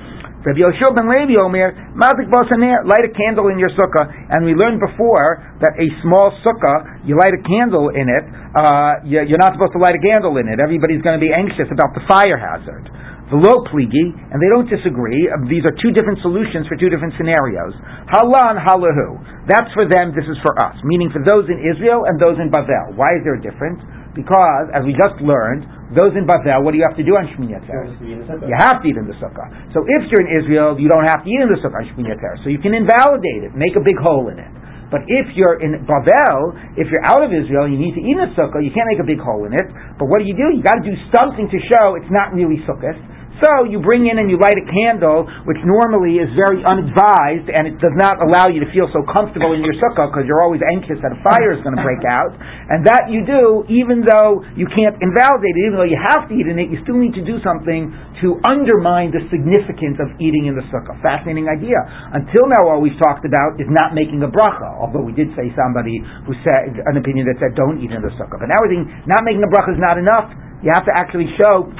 [0.40, 4.08] Rabbi Yoshua ben Levi Omer, Mazik Basaner, light a candle in your sukkah.
[4.08, 8.24] And we learned before that a small sukkah, you light a candle in it,
[8.56, 10.56] uh, you're not supposed to light a candle in it.
[10.56, 12.88] Everybody's going to be anxious about the fire hazard
[13.28, 15.28] The low pligi, and they don't disagree.
[15.28, 17.76] Um, these are two different solutions for two different scenarios.
[18.08, 19.20] Hala and halahu.
[19.44, 20.74] That's for them, this is for us.
[20.88, 22.96] Meaning for those in Israel and those in Bavel.
[22.96, 23.78] Why is there a difference?
[24.16, 27.26] Because, as we just learned, those in Bavel, what do you have to do on
[27.34, 27.98] Shmini Atzeres?
[28.46, 29.46] You have to eat in the sukkah.
[29.74, 32.14] So if you're in Israel, you don't have to eat in the sukkah on Shmini
[32.14, 32.46] Atzeres.
[32.46, 34.50] So you can invalidate it, make a big hole in it.
[34.90, 36.38] But if you're in Bavel,
[36.74, 38.98] if you're out of Israel, you need to eat in a sukkah, you can't make
[38.98, 39.66] a big hole in it.
[39.98, 40.50] But what do you do?
[40.50, 42.94] You got to do something to show it's not really sukkah.
[43.40, 47.64] So you bring in and you light a candle, which normally is very unadvised, and
[47.64, 50.60] it does not allow you to feel so comfortable in your sukkah because you're always
[50.68, 52.36] anxious that a fire is going to break out.
[52.36, 56.32] And that you do, even though you can't invalidate it, even though you have to
[56.36, 57.88] eat in it, you still need to do something
[58.20, 60.92] to undermine the significance of eating in the sukkah.
[61.00, 61.80] Fascinating idea.
[62.12, 65.48] Until now, all we've talked about is not making a bracha, although we did say
[65.56, 68.36] somebody who said an opinion that said don't eat in the sukkah.
[68.36, 70.28] But now we're saying not making a bracha is not enough.
[70.60, 71.72] You have to actually show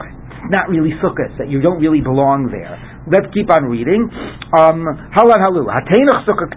[0.48, 2.81] not really sukkah, that you don't really belong there.
[3.05, 4.09] Let's keep on reading.
[4.57, 5.68] Um, halan halu.
[5.68, 6.48] Hatenach sukkah.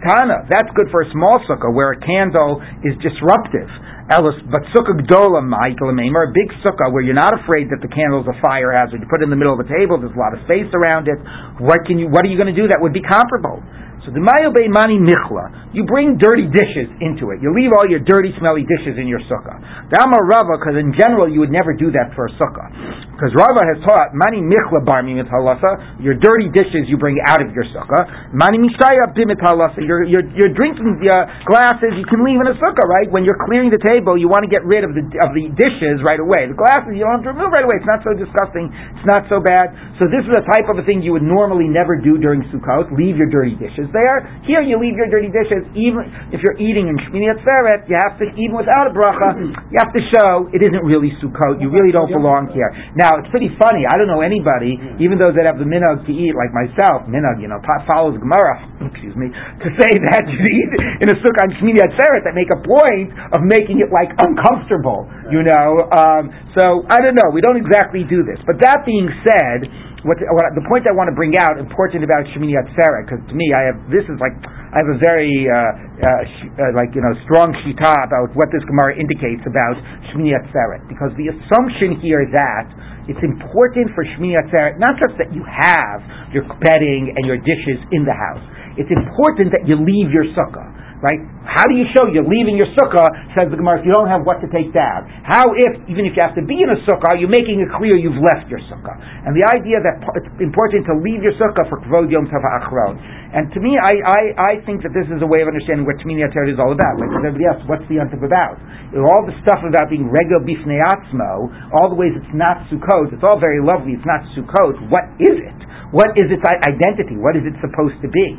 [0.47, 3.67] That's good for a small sukkah where a candle is disruptive.
[4.07, 8.27] But sukkah gdola or a big sukkah where you're not afraid that the candle is
[8.27, 8.99] a fire hazard.
[8.99, 9.95] You put it in the middle of the table.
[9.99, 11.19] There's a lot of space around it.
[11.63, 12.11] What can you?
[12.11, 13.63] What are you going to do that would be comparable?
[14.03, 17.39] So the mayobe mani michla, you bring dirty dishes into it.
[17.39, 19.55] You leave all your dirty, smelly dishes in your sukkah.
[19.87, 22.67] Dama Rava, because in general you would never do that for a sukkah.
[23.15, 27.39] Because Rava has taught mani michla barmi mit halasa, your dirty dishes you bring out
[27.39, 28.35] of your sukkah.
[28.35, 32.59] Mani mishaya bimit halasa, your your your drinking uh, glasses you can leave in a
[32.59, 33.07] sukkah, right?
[33.07, 36.03] When you're clearing the table, you want to get rid of the of the dishes
[36.03, 36.51] right away.
[36.51, 37.79] The glasses you don't have to remove right away.
[37.79, 38.67] It's not so disgusting.
[38.99, 39.71] It's not so bad.
[39.95, 42.91] So this is a type of a thing you would normally never do during Sukkot.
[42.91, 44.25] Leave your dirty dishes there.
[44.43, 48.17] Here you leave your dirty dishes, even if you're eating in Shmini Atzeret, you have
[48.19, 49.37] to, even without a bracha,
[49.69, 51.61] you have to show it isn't really Sukkot.
[51.61, 52.73] You really don't belong here.
[52.97, 53.85] Now, it's pretty funny.
[53.85, 57.39] I don't know anybody, even those that have the minhag to eat, like myself, minhag,
[57.39, 60.71] you know, follows Gemara, excuse me, to say that you eat
[61.05, 65.05] in a Sukkah on Shmini Atzeret that make a point of making it like uncomfortable,
[65.29, 65.85] you know.
[65.93, 67.29] Um, so, I don't know.
[67.29, 68.41] We don't exactly do this.
[68.45, 72.27] But that being said, what, what, the point I want to bring out important about
[72.35, 75.55] Shemini Atzeret, because to me, I have this is like I have a very uh,
[75.55, 79.79] uh, sh- uh, like you know strong shita about what this Gemara indicates about
[80.11, 82.67] Shemini Atzeret, because the assumption here is that
[83.07, 86.03] it's important for Shemini Atzeret not just that you have
[86.35, 88.43] your bedding and your dishes in the house.
[88.75, 91.19] It's important that you leave your sukkah right?
[91.43, 93.03] How do you show you're leaving your sukkah?
[93.35, 95.03] Says the Gemara, if you don't have what to take down.
[95.27, 97.99] How if, even if you have to be in a sukkah, you're making it clear
[97.99, 98.95] you've left your sukkah?
[99.27, 102.95] And the idea that it's important to leave your sukkah for Kvod Yom Tov Achron.
[103.35, 105.99] And to me, I, I, I think that this is a way of understanding what
[105.99, 106.95] Shmini Atzeret is all about.
[106.95, 108.55] Like everybody else, what's the Yom about?
[108.95, 113.25] All the stuff about being Rego Bifnei Atzmo, all the ways it's not Sukkot, it's
[113.25, 114.79] all very lovely, it's not Sukkot.
[114.87, 115.59] What is it?
[115.93, 117.21] What is its identity?
[117.21, 118.33] What is it supposed to be?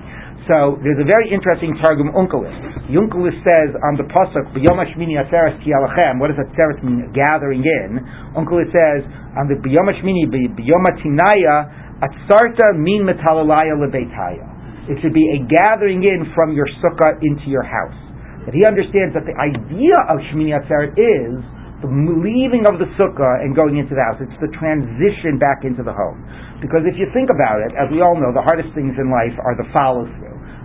[0.45, 2.53] So there's a very interesting Targum Onkelos.
[2.93, 6.21] Onkelos says on the pasuk B'yom Hashmini Aseres Tialachem.
[6.21, 7.09] What does Aseres mean?
[7.17, 8.05] Gathering in.
[8.37, 9.09] Onkelos says
[9.41, 14.45] on the B'yom Hashmini B'yom Tinaya Atzarta min metalalaya lebeitaya.
[14.85, 17.97] It should be a gathering in from your sukkah into your house.
[18.45, 21.41] That he understands that the idea of Shmini Atzeret is
[21.81, 24.21] the leaving of the sukkah and going into the house.
[24.21, 26.21] It's the transition back into the home.
[26.61, 29.33] Because if you think about it, as we all know, the hardest things in life
[29.41, 30.05] are the follow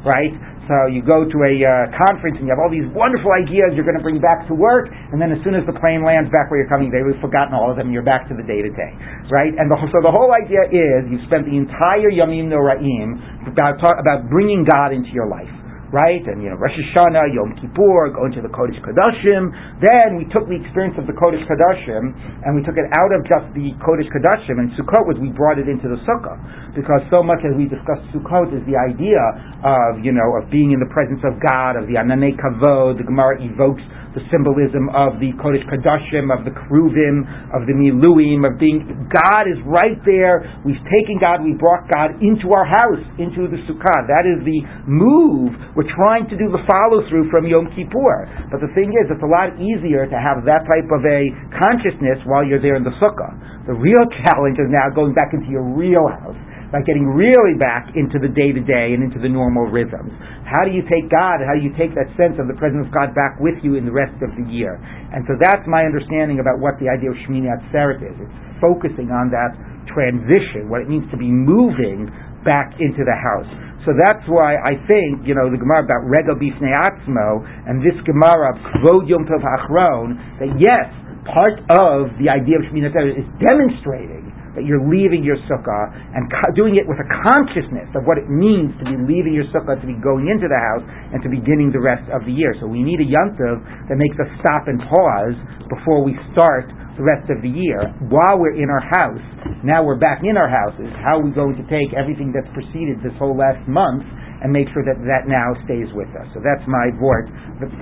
[0.07, 0.31] right?
[0.69, 3.89] So you go to a uh, conference and you have all these wonderful ideas you're
[3.89, 6.53] going to bring back to work, and then as soon as the plane lands back
[6.53, 8.69] where you're coming, they've forgotten all of them, and you're back to the day to
[8.69, 8.93] day,
[9.33, 9.49] right?
[9.49, 13.17] And the, so the whole idea is you've spent the entire Yamim Noraim
[13.49, 15.49] about about bringing God into your life
[15.91, 16.21] right?
[16.25, 19.49] And you know, Rosh Hashanah, Yom Kippur, going to the Kodesh Kodashim.
[19.81, 22.13] Then we took the experience of the Kodesh Kodashim
[22.45, 25.57] and we took it out of just the Kodesh Kodashim and Sukkot was we brought
[25.57, 26.37] it into the Sukkah
[26.77, 29.21] because so much as we discussed Sukkot is the idea
[29.65, 33.01] of you know of being in the presence of God, of the Ananei Kavod.
[33.01, 33.83] The Gemara evokes
[34.17, 38.81] the symbolism of the Kodesh Kodashim, of the Kruvim, of the Miluim, of being
[39.13, 40.49] God is right there.
[40.65, 44.09] We've taken God, we brought God into our house, into the Sukkah.
[44.09, 45.53] That is the move.
[45.77, 48.49] We're trying to do the follow through from Yom Kippur.
[48.49, 51.29] But the thing is, it's a lot easier to have that type of a
[51.61, 53.29] consciousness while you're there in the Sukkah.
[53.69, 56.37] The real challenge is now going back into your real house
[56.69, 60.13] by getting really back into the day to day and into the normal rhythms.
[60.45, 61.41] How do you take God?
[61.41, 63.89] How do you take that sense of the presence of God back with you in
[63.89, 64.77] the rest of the year?
[65.09, 68.17] And so that's my understanding about what the idea of Shmini Atzeret is.
[68.21, 69.57] It's focusing on that
[69.89, 72.09] transition, what it means to be moving
[72.45, 73.49] back into the house.
[73.87, 77.95] So that's why I think, you know, the Gemara about Rega Bifnei Atzmo and this
[78.05, 80.85] Gemara of Kvod Yom Tov Achron, that yes,
[81.25, 84.18] part of the idea of Shmini Atzeret is demonstrating
[84.55, 85.83] that you're leaving your sukkah
[86.15, 89.47] and co- doing it with a consciousness of what it means to be leaving your
[89.53, 92.55] sukkah, to be going into the house, and to beginning the rest of the year.
[92.61, 95.37] So we need a yontiv that makes us stop and pause
[95.69, 97.79] before we start the rest of the year.
[98.11, 99.23] While we're in our house,
[99.63, 100.91] now we're back in our houses.
[100.99, 104.03] How are we going to take everything that's preceded this whole last month
[104.39, 106.27] and make sure that that now stays with us.
[106.31, 107.27] So that's my word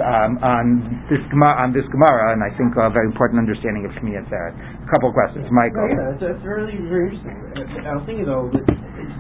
[0.02, 0.66] um, on
[1.06, 4.58] this on this Gemara, and I think a very important understanding of Shmini Atzeret.
[4.58, 5.86] A couple of questions, Michael.
[5.86, 7.38] Yeah, it's, it's really very interesting.
[7.86, 8.66] I was thinking though, it,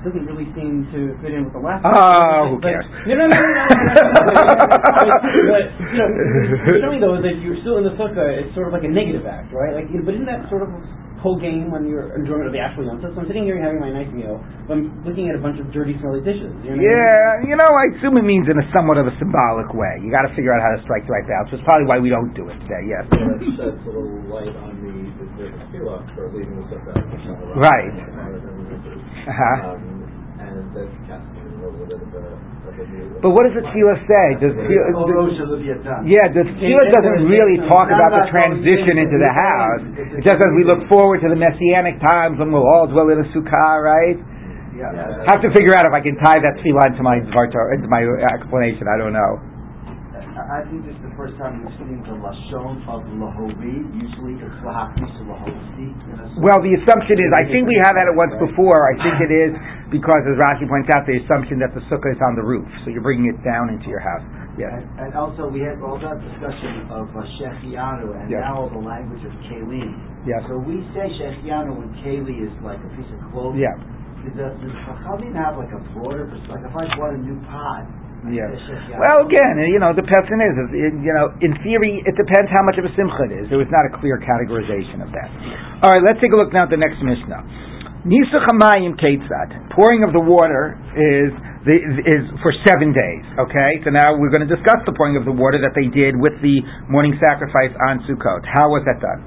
[0.05, 1.83] doesn't really seem to fit in with the last.
[1.83, 2.85] Oh, who cares?
[3.05, 3.43] No, no, no, no.
[3.43, 5.15] no,
[5.51, 6.09] but you know,
[6.79, 9.51] showing though that you're still in the sukkah, it's sort of like a negative act,
[9.51, 9.73] right?
[9.75, 10.69] Like, but isn't that sort of
[11.27, 13.91] whole game when you're enjoying of the actual Yom So I'm sitting here having my
[13.91, 16.55] nice meal, but I'm looking at a bunch of dirty, smelly dishes.
[16.63, 17.51] You know yeah, I mean?
[17.51, 19.99] you know, I assume it means in a somewhat of a symbolic way.
[19.99, 21.51] You got to figure out how to strike the right balance.
[21.51, 22.87] Which is probably why we don't do it today.
[22.87, 23.03] Yes.
[23.11, 24.95] Yeah, that sheds a little light on the
[25.35, 25.83] the, the
[26.15, 26.95] for leaving the sukkah.
[27.59, 27.91] Right.
[29.27, 29.75] Uh-huh.
[29.75, 30.07] Um,
[30.39, 32.23] and that's casting a little bit of a
[33.21, 34.25] but what does the tefillah say?
[34.41, 39.83] Does tefillah, yeah, the tefillah doesn't really talk about the transition into the house.
[40.17, 43.21] It just says we look forward to the messianic times when we'll all dwell in
[43.21, 44.17] a sukkah, right?
[44.77, 44.93] Yeah.
[45.25, 48.05] Have to figure out if I can tie that tefillah into my into my
[48.37, 48.85] explanation.
[48.85, 49.41] I don't know.
[50.37, 53.81] I think this is the first time we've seen the lashon of lahovi.
[53.97, 55.89] Usually it's lahakis lahovi.
[56.37, 58.85] Well, the assumption is, I think we have had it once before.
[58.85, 59.51] I think it is
[59.89, 62.93] because, as Rashi points out, the assumption that the sukkah is on the roof, so
[62.93, 64.21] you're bringing it down into your house.
[64.61, 64.69] Yes.
[64.69, 68.45] And, and also, we had all that discussion of uh, shechianu, and yes.
[68.45, 69.89] now the language of keli.
[70.29, 70.45] Yes.
[70.45, 73.65] So we say shechianu when keli is like a piece of clothing.
[73.65, 73.73] Yeah.
[74.27, 76.51] Does the Chachamim have like a broader perspective?
[76.51, 77.87] Like if I bought a new pot,
[78.31, 78.99] yeah.
[78.99, 82.75] Well, again, you know, the person is, you know, in theory, it depends how much
[82.79, 83.43] of a simcha it is.
[83.47, 85.29] There was not a clear categorization of that.
[85.83, 87.67] All right, let's take a look now at the next Mishnah.
[88.07, 89.75] Nisuch hamayim ketzad.
[89.75, 91.35] Pouring of the water is
[91.67, 93.25] the, is for seven days.
[93.35, 96.15] Okay, so now we're going to discuss the pouring of the water that they did
[96.15, 98.47] with the morning sacrifice on Sukkot.
[98.47, 99.19] How was that done?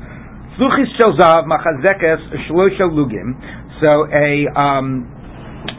[0.56, 3.36] Sluchis shozav machazekes shlosha lugim.
[3.84, 5.04] So a um,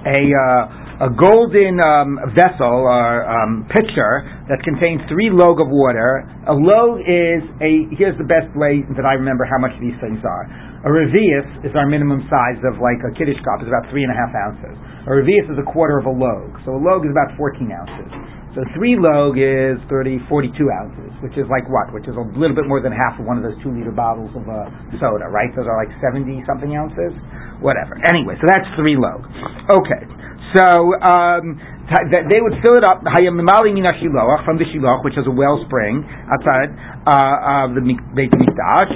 [0.06, 6.22] a uh, a golden um, vessel or um, pitcher that contains three log of water.
[6.46, 10.22] A log is a, here's the best way that I remember how much these things
[10.22, 10.46] are.
[10.86, 14.14] A revius is our minimum size of like a kiddush cup, is about three and
[14.14, 14.78] a half ounces.
[15.10, 16.54] A revius is a quarter of a log.
[16.70, 18.10] So a log is about 14 ounces.
[18.54, 21.90] So three log is 30, 42 ounces, which is like what?
[21.98, 24.30] Which is a little bit more than half of one of those two liter bottles
[24.38, 24.70] of uh,
[25.02, 25.50] soda, right?
[25.58, 27.16] Those are like 70 something ounces?
[27.64, 27.98] Whatever.
[28.14, 29.26] Anyway, so that's three log.
[29.72, 30.04] Okay.
[30.52, 30.68] So,
[31.00, 31.56] um,
[31.92, 36.72] they would fill it up from the shiloach, which is a wellspring outside
[37.04, 38.96] uh, of the Beit Mikdash.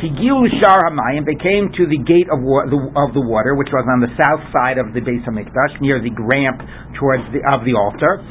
[0.64, 0.92] Shar.
[1.28, 4.12] They came to the gate of, wa- the, of the water, which was on the
[4.16, 6.64] south side of the Beit Hamikdash, near the ramp
[7.00, 8.24] towards the of the altar.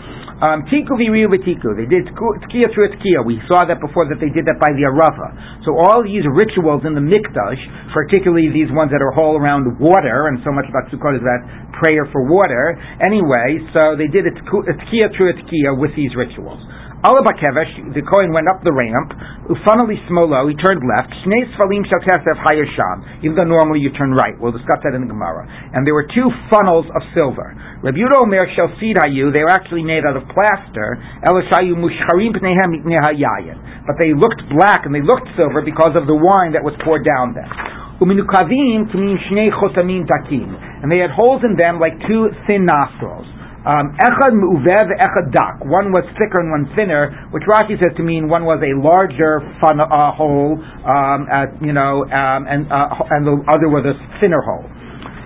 [0.43, 1.78] Um, tiku v'riu v'tiku.
[1.78, 3.22] They did tkiya through tkiya.
[3.22, 5.62] We saw that before that they did that by the arava.
[5.62, 7.62] So all these rituals in the mikdash,
[7.95, 11.41] particularly these ones that are all around water, and so much about Sukkot is that
[11.78, 12.74] prayer for water.
[13.07, 16.59] Anyway, so they did a tkiya through tkiya with these rituals.
[17.05, 19.12] Allah Bakevesh, the Kohen went up the ramp,
[19.52, 24.32] Ufanali Smolo, he turned left, Shnei Sfalim Hayir Sham, even though normally you turn right.
[24.40, 25.44] We'll discuss that in the Gemara.
[25.76, 27.52] And there were two funnels of silver.
[27.84, 28.48] Rabbi Omer
[28.80, 30.96] Sid Hayu, they were actually made out of plaster,
[31.28, 33.84] Elishayu Mushcharim Pneihem Yayin.
[33.84, 37.05] But they looked black and they looked silver because of the wine that was poured
[37.05, 37.52] down them.
[38.00, 40.57] Uminukavim Tmin Shnei Chotamim Takim.
[40.80, 43.28] And they had holes in them like two thin nostrils.
[43.64, 45.64] Um, echad echad dak.
[45.64, 49.40] One was thicker and one thinner, which Rashi says to mean one was a larger
[49.64, 51.24] fun, uh, hole, um,
[51.64, 54.68] you know, um, and uh, and the other was a thinner hole.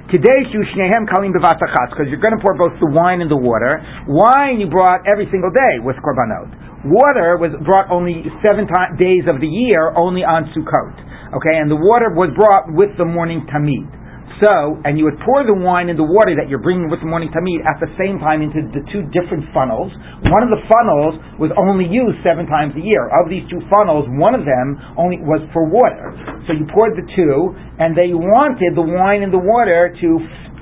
[0.09, 3.83] Today, shnehem kalim because you're going to pour both the wine and the water.
[4.07, 6.49] Wine you brought every single day with korbanot.
[6.87, 10.95] Water was brought only seven days of the year, only on Sukkot.
[11.35, 13.98] Okay, and the water was brought with the morning tamid.
[14.39, 17.11] So, and you would pour the wine and the water that you're bringing with the
[17.11, 19.91] morning tamid at the same time into the two different funnels.
[20.31, 23.11] One of the funnels was only used seven times a year.
[23.19, 26.15] Of these two funnels, one of them only was for water.
[26.47, 27.51] So you poured the two,
[27.83, 30.09] and they wanted the wine and the water to,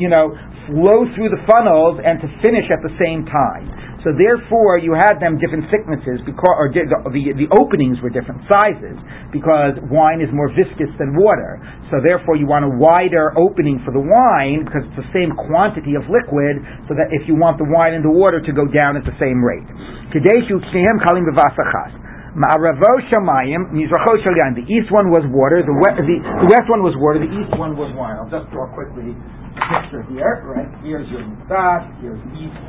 [0.01, 0.33] you know,
[0.73, 3.86] flow through the funnels and to finish at the same time.
[4.07, 8.47] So therefore, you had them different thicknesses because, or the, the, the openings were different
[8.47, 8.95] sizes
[9.35, 11.59] because wine is more viscous than water.
[11.91, 15.99] So therefore, you want a wider opening for the wine because it's the same quantity
[15.99, 16.63] of liquid.
[16.87, 19.17] So that if you want the wine and the water to go down at the
[19.19, 19.67] same rate.
[20.15, 22.07] Today shukshim kalim bevasachas.
[22.39, 24.55] Ma'aravo shamayim, mizracho shalyan.
[24.55, 27.51] The east one was water, the, west, the, the west one was water, the east
[27.59, 28.23] one was wine.
[28.23, 30.47] I'll just draw quickly a picture here.
[30.47, 32.61] Right, here's your mustach, here's the east,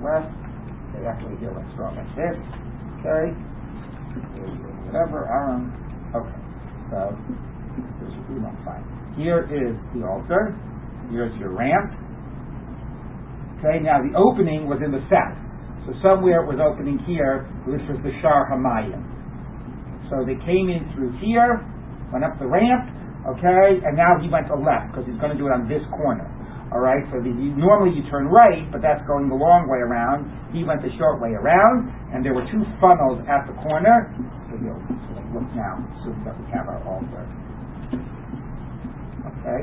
[0.00, 0.30] west.
[0.94, 2.36] Okay, actually here, let's draw like this.
[3.00, 3.34] Okay.
[4.88, 5.70] Whatever, Aaron.
[6.16, 6.40] Okay.
[6.90, 7.12] So,
[8.00, 8.86] here's your no, fine.
[9.18, 10.56] Here is the altar.
[11.10, 11.92] Here's your ramp.
[13.58, 15.34] Okay, now the opening was in the south.
[15.82, 19.02] So somewhere it was opening here, which was the Shar Hamayim.
[20.06, 21.64] So they came in through here,
[22.12, 22.86] went up the ramp,
[23.34, 25.82] okay, and now he went to left because he's going to do it on this
[25.90, 26.30] corner.
[26.68, 29.80] All right, so the, you, normally you turn right, but that's going the long way
[29.80, 30.28] around.
[30.52, 34.12] He went the short way around, and there were two funnels at the corner.
[34.52, 34.76] So you'll
[35.32, 36.84] look now, assume we have our.
[39.32, 39.60] Okay,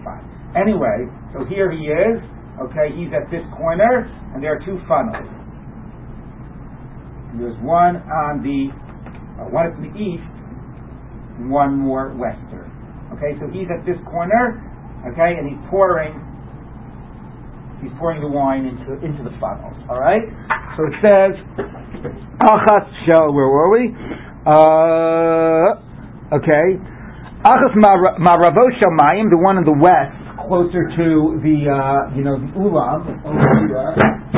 [0.00, 0.24] fine.
[0.56, 1.04] Anyway,
[1.36, 2.16] so here he is.
[2.64, 5.28] Okay, he's at this corner, and there are two funnels.
[7.36, 8.72] There's one on the
[9.38, 10.24] uh, one at the east,
[11.44, 12.72] one more western.
[13.12, 14.64] Okay, so he's at this corner.
[15.12, 16.18] Okay, and he's pouring
[17.82, 19.70] he's pouring the wine into into the funnel.
[19.88, 20.22] All right.
[20.76, 21.32] So it says,
[22.42, 23.94] "Achas shel." Where were we?
[24.46, 26.78] Uh, okay.
[27.44, 27.74] Achas
[28.18, 30.16] maravo shamayim, the one in the west,
[30.48, 33.06] closer to the uh, you know the ulam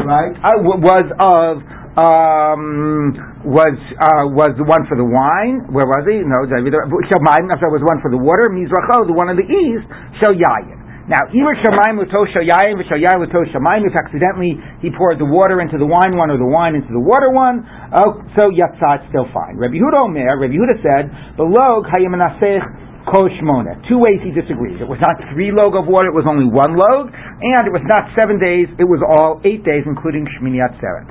[0.05, 0.33] right?
[0.45, 1.65] I w- was of
[2.01, 3.13] um,
[3.45, 5.69] was uh, was the one for the wine.
[5.73, 6.21] Where was he?
[6.25, 7.49] No, shamayim.
[7.53, 8.49] After was one for the water.
[8.53, 9.87] Mizracho, the one in the east.
[10.21, 10.80] Shel yayin.
[11.11, 16.15] Now, either shamayim v'shayayin l'tosh shamayim, if accidentally he poured the water into the wine
[16.15, 17.67] one or the wine into the water one,
[17.99, 19.59] oh, so yatzah, still fine.
[19.59, 23.83] Rabbi Yehuda Omer, Rabbi Yehuda said, hayamanasech koshmona.
[23.91, 24.79] Two ways he disagrees.
[24.79, 27.83] It was not three log of water, it was only one log, and it was
[27.91, 31.11] not seven days, it was all eight days, including Shmini Atzeret.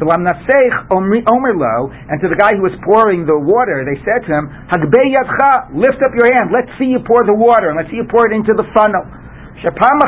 [0.00, 4.48] Omer lo, and to the guy who was pouring the water, they said to him,
[4.72, 8.00] Hagbei yadcha, lift up your hand, let's see you pour the water, and let's see
[8.00, 9.19] you pour it into the funnel.
[9.60, 10.00] Shapam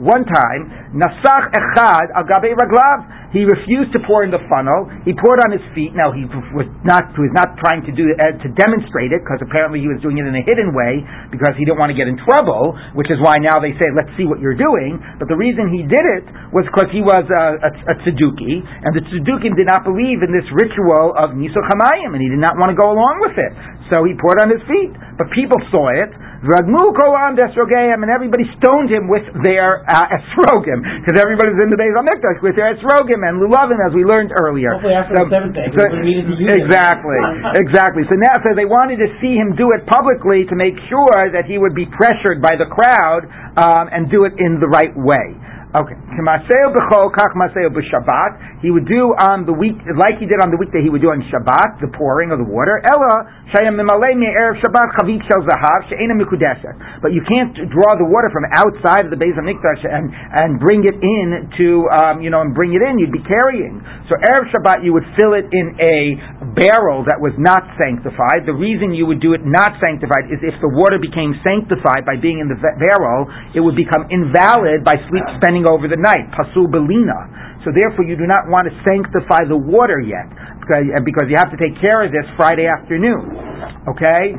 [0.00, 4.86] one time, Nasach Echad al Gabe Raglav, he refused to pour in the funnel.
[5.02, 5.90] He poured on his feet.
[5.90, 6.22] Now he
[6.54, 9.90] was not he was not trying to do uh, to demonstrate it because apparently he
[9.90, 11.02] was doing it in a hidden way
[11.34, 12.78] because he didn't want to get in trouble.
[12.94, 15.82] Which is why now they say, "Let's see what you're doing." But the reason he
[15.82, 19.82] did it was because he was a, a, a tzeduki, and the tzedukim did not
[19.82, 23.34] believe in this ritual of nisuch and he did not want to go along with
[23.34, 23.50] it.
[23.92, 24.92] So he poured on his feet.
[25.18, 26.10] But people saw it.
[26.44, 27.32] Kolam
[28.04, 32.44] and everybody stoned him with their uh, esrogim, because everybody's in the days of Hamikdash
[32.44, 34.76] with their esrogim and lulavim, as we learned earlier.
[34.76, 36.68] Hopefully after So- the seventh day, so- we needed to use it.
[36.68, 37.16] exactly,
[37.64, 38.02] exactly.
[38.12, 41.48] So now, so they wanted to see him do it publicly to make sure that
[41.48, 43.24] he would be pressured by the crowd
[43.56, 45.40] um, and do it in the right way.
[45.74, 45.98] Okay.
[48.62, 51.10] He would do on the week, like he did on the weekday, he would do
[51.10, 52.78] on Shabbat, the pouring of the water.
[57.02, 60.86] But you can't draw the water from outside of the Beis Hamikdash and, and bring
[60.86, 63.02] it in to, um, you know, and bring it in.
[63.02, 63.82] You'd be carrying.
[64.06, 68.46] So erev Shabbat, you would fill it in a barrel that was not sanctified.
[68.46, 72.14] The reason you would do it not sanctified is if the water became sanctified by
[72.14, 73.26] being in the barrel,
[73.58, 76.28] it would become invalid by sleep spending over the night.
[76.32, 77.26] Pasul belina.
[77.64, 80.28] So therefore, you do not want to sanctify the water yet,
[80.60, 83.24] because, because you have to take care of this Friday afternoon.
[83.88, 84.36] Okay?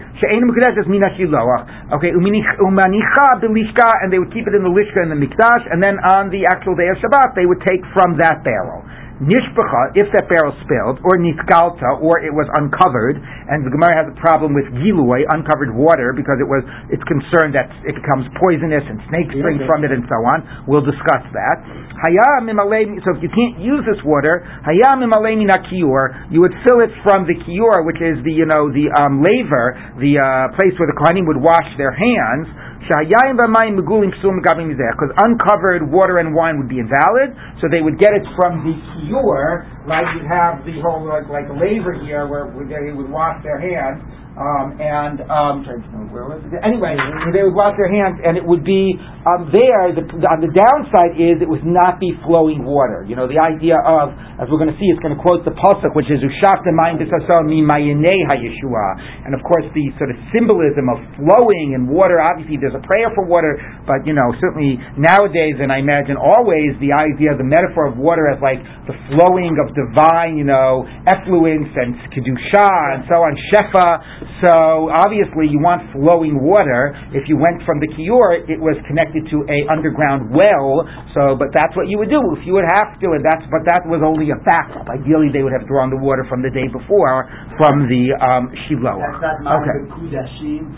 [1.89, 6.29] Okay, and they would keep it in the lishka in the mikdash, and then on
[6.29, 8.85] the actual day of Shabbat, they would take from that barrel.
[9.23, 14.07] Nishbacha, if that barrel spilled, or nitgalta, or it was uncovered, and the Gemara has
[14.11, 18.83] a problem with gilui, uncovered water, because it was, it's concerned that it becomes poisonous
[18.83, 20.43] and snakes drink from it and so on.
[20.67, 21.57] We'll discuss that.
[21.95, 26.55] Haya mimalei, so if you can't use this water, haya mimalei mina kiyur, you would
[26.67, 30.51] fill it from the kiyur, which is the, you know, the um, laver, the uh,
[30.59, 32.51] place where the kohanim would wash their hands,
[34.95, 38.73] because uncovered water and wine would be invalid, so they would get it from the
[38.93, 43.57] kiyur, like you'd have the whole like, like laver here where they would wash their
[43.59, 44.01] hands,
[44.35, 45.63] um, and um?
[46.59, 46.95] Anyway,
[47.31, 49.95] they would wash their hands, and it would be um, there.
[49.95, 53.07] The, on the downside is it would not be flowing water.
[53.07, 55.55] You know, the idea of, as we're going to see, it's going to quote the
[55.55, 58.87] pasuk, which is "Ushafta mayim b'sason mi hayeshua,"
[59.23, 62.19] and of course the sort of symbolism of flowing and water.
[62.19, 63.55] Obviously, there's a prayer for water,
[63.87, 68.27] but you know, certainly nowadays, and I imagine always, the idea, the metaphor of water
[68.27, 68.59] as like
[68.91, 74.24] the flowing of divine, you know, effluence and kedusha and so on, shefa.
[74.43, 76.93] So obviously, you want flowing water.
[77.11, 80.85] If you went from the kior, it was connected to a underground well.
[81.13, 83.63] So, but that's what you would do if you would have to, and that's but
[83.69, 84.87] that was only a backup.
[84.87, 88.99] Ideally, they would have drawn the water from the day before from the um, shiloh.
[88.99, 89.87] That's not Okay.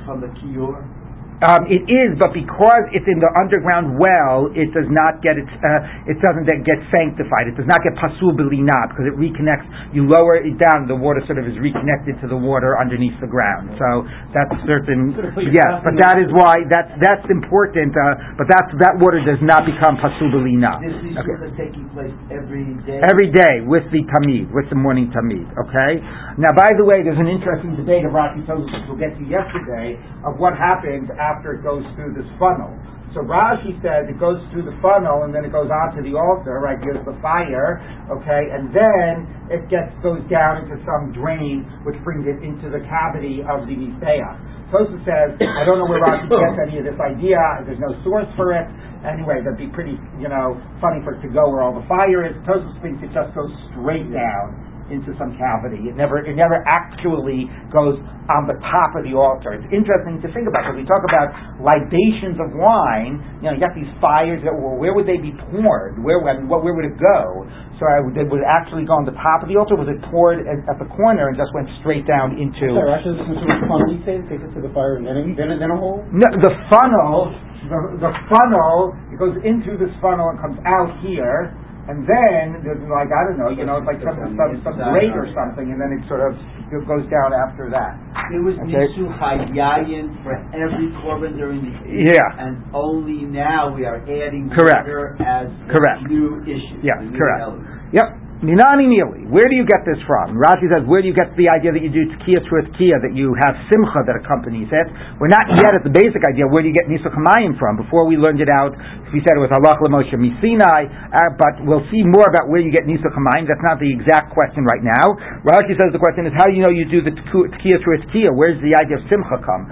[0.06, 0.97] From the Kiyor.
[1.38, 5.54] Um, it is, but because it's in the underground well, it does not get its,
[5.62, 7.46] uh, it doesn't get sanctified.
[7.46, 9.70] It does not get pasul belina because it reconnects.
[9.94, 13.30] You lower it down, the water sort of is reconnected to the water underneath the
[13.30, 13.70] ground.
[13.78, 15.14] So that's certain.
[15.14, 16.26] Sort of put your Yes, but in that it.
[16.26, 17.94] is why that's that's important.
[17.94, 20.82] Uh, but that's that water does not become pasul belina.
[20.82, 21.38] This is Okay.
[21.38, 21.54] okay.
[21.70, 22.98] taking place every day.
[23.06, 25.46] Every day with the tamid, with the morning tamid.
[25.70, 26.02] Okay.
[26.42, 29.26] Now, by the way, there's an interesting debate of Rashi Tosfos, which we'll get to
[29.30, 31.26] yesterday, of what happens after
[31.58, 32.72] it goes through this funnel.
[33.16, 36.60] So Rashi says it goes through the funnel and then it goes onto the altar,
[36.60, 36.78] right?
[36.78, 37.80] There's the fire,
[38.12, 42.84] okay, and then it gets goes down into some drain which brings it into the
[42.86, 44.38] cavity of the Mizbeach.
[44.70, 47.40] Tosfos says, I don't know where Rashi gets any of this idea.
[47.64, 48.68] There's no source for it.
[49.08, 52.28] Anyway, that'd be pretty, you know, funny for it to go where all the fire
[52.28, 52.36] is.
[52.44, 55.88] Tosfos thinks it just goes straight down into some cavity.
[55.88, 59.56] It never, it never actually goes on the top of the altar.
[59.56, 61.32] It's interesting to think about because we talk about
[61.64, 63.24] libations of wine.
[63.40, 64.44] You know, you got these fires.
[64.44, 66.00] That, well, where would they be poured?
[66.04, 67.48] Where, when, what, where would it go?
[67.80, 69.78] So I, would would it actually go on the top of the altar?
[69.78, 72.74] Was it poured at, at the corner and just went straight down into?
[72.74, 75.06] Sorry, actually, this is sort of funnel you say, takes it to the fire and
[75.06, 76.02] then, then, then a hole?
[76.10, 77.32] No, the funnel,
[77.70, 81.54] the, the funnel, it goes into this funnel and comes out here,
[81.88, 84.76] and then there's like I don't know, you know, it's like some some, some
[85.16, 87.96] or something, and then it sort of it goes down after that.
[88.36, 88.92] It was Okay.
[88.92, 92.12] Nisu Hayayin for every korban during the year.
[92.12, 92.44] Yeah.
[92.44, 94.84] And only now we are adding Correct.
[94.84, 96.04] water as Correct.
[96.12, 96.84] new issue.
[96.84, 97.42] Yeah, correct.
[97.42, 97.96] element.
[97.96, 98.08] Yep.
[98.38, 99.02] Minani.
[99.34, 100.38] Where do you get this from?
[100.38, 103.34] Rashi says, where do you get the idea that you do tkiya tkiya, that you
[103.34, 104.88] have simcha that accompanies it?
[105.18, 106.46] We're not yet at the basic idea.
[106.46, 107.82] Where do you get Nisuch Hamayim from?
[107.82, 108.78] Before we learned it out,
[109.10, 112.70] we said it was Halach Lamoshe Misinai, uh, but we'll see more about where you
[112.70, 113.50] get Nisuch Hamayim.
[113.50, 115.18] That's not the exact question right now.
[115.42, 118.30] Rashi says the question is, how do you know you do the tkiya tkiya?
[118.38, 119.66] Where's the idea of simcha come?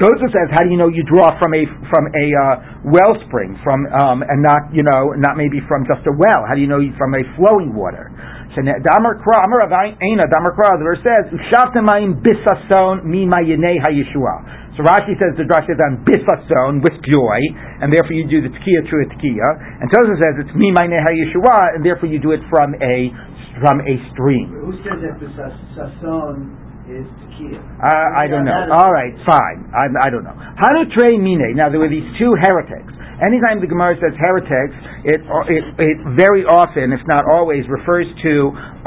[0.00, 2.54] Tosfos says, how do you know you draw from a from a uh,
[2.88, 6.40] wellspring, from um, and not you know not maybe from just a well?
[6.48, 8.08] How do you know you from a flowing water?
[8.56, 14.74] So Damar Kra, Amar Damar Kra, the verse says, "Ushavtem mayim bisason mi mayinei hayeshua."
[14.74, 17.38] So Rashi says the drash is on bisason with joy,
[17.84, 19.48] and therefore you do the tkiya through a tkiya.
[19.84, 23.12] And Tosfos says it's mi mayinei hayeshua, and therefore you do it from a
[23.60, 24.48] from a stream.
[24.64, 26.59] Who says that the sas- sason
[26.90, 27.06] is.
[27.80, 27.88] Uh,
[28.18, 28.52] I don't know.
[28.52, 29.58] Yeah, that is- All right, fine.
[29.72, 30.36] I, I don't know.
[30.92, 31.56] Trey Mine.
[31.56, 32.92] Now there were these two heretics.
[33.20, 34.72] Anytime the Gemara says heretics,
[35.04, 35.20] it,
[35.52, 38.32] it, it very often, if not always, refers to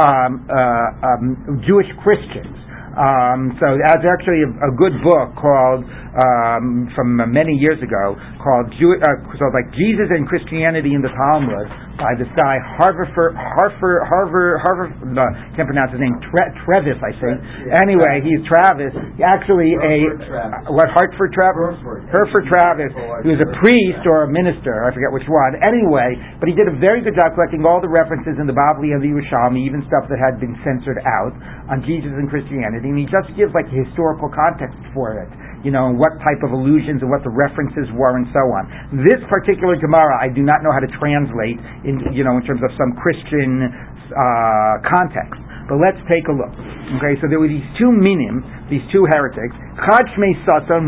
[0.01, 2.58] um, uh, um, Jewish Christians.
[2.93, 5.81] Um, so that's actually a, a good book called
[6.13, 11.09] um, from many years ago called Jew, uh, so like Jesus and Christianity in the
[11.09, 11.67] Talmud
[11.97, 15.25] by this guy Harvard Harvard Harvard Harvard no,
[15.57, 17.37] can't pronounce his name Tre- Trevis I think.
[17.69, 18.93] Yeah, anyway, he's Travis.
[19.21, 20.73] Actually, Herford a Travis.
[20.73, 22.01] what Hartford Travis Herford.
[22.09, 22.91] Herford Travis.
[23.23, 24.83] He was a priest or a minister.
[24.83, 25.55] I forget which one.
[25.63, 28.91] Anyway, but he did a very good job collecting all the references in the Bavli
[28.91, 31.33] and the Yerushalmi, even stuff that had been censored out
[31.71, 35.31] on Jesus and Christianity, he just gives like historical context for it.
[35.63, 38.99] You know, and what type of allusions and what the references were and so on.
[39.07, 41.55] This particular Gemara, I do not know how to translate
[41.88, 43.71] in, you know, in terms of some Christian
[44.11, 45.39] uh, context.
[45.71, 46.51] But let's take a look.
[46.99, 49.55] Okay, so there were these two minim, these two heretics.
[49.88, 50.36] Chad Shmei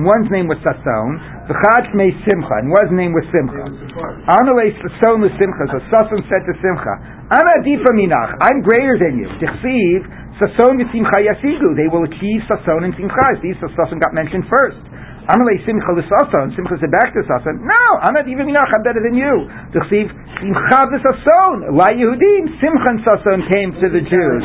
[0.03, 1.07] one's name was Sason,
[1.47, 3.63] the Chad Simcha, and one's name was Simcha.
[3.63, 6.93] Amalei Sason was Simcha, so Sason said to Simcha,
[7.31, 9.31] I'm greater than you.
[9.39, 10.03] Tichsiv,
[10.35, 13.39] Sason and Simcha Yasigu, they will achieve Sason and Simcha.
[13.39, 14.79] These Sason got mentioned first.
[15.25, 19.49] Amalei Simcha l'Sason, Simcha said back to no, Ana Difa Minach, I'm better than you.
[19.73, 20.05] Tichsiv,
[20.37, 24.41] Simcha v'Sason, La Yehudim, Simcha and Sason came to the Jews.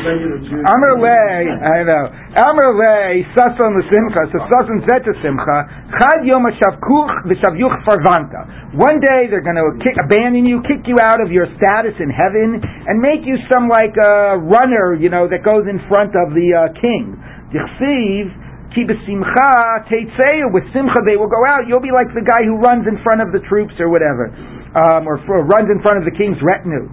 [0.65, 2.05] Amar lei, I know.
[2.33, 4.33] Amar lei, Sason l'Simcha.
[4.33, 5.57] So Sason said to Simcha,
[6.01, 8.73] Chad yom shavkuch v'shavyuch farvanta.
[8.73, 12.09] One day they're going to kick, abandon you, kick you out of your status in
[12.09, 16.33] heaven, and make you some like a runner, you know, that goes in front of
[16.33, 17.21] the uh, king.
[17.53, 18.33] Dichsiv,
[18.73, 20.51] ki b'simcha teitzeu.
[20.51, 21.67] With simcha they will go out.
[21.67, 24.31] You'll be like the guy who runs in front of the troops or whatever,
[24.75, 26.87] um, or, or runs in front of the king's retinue.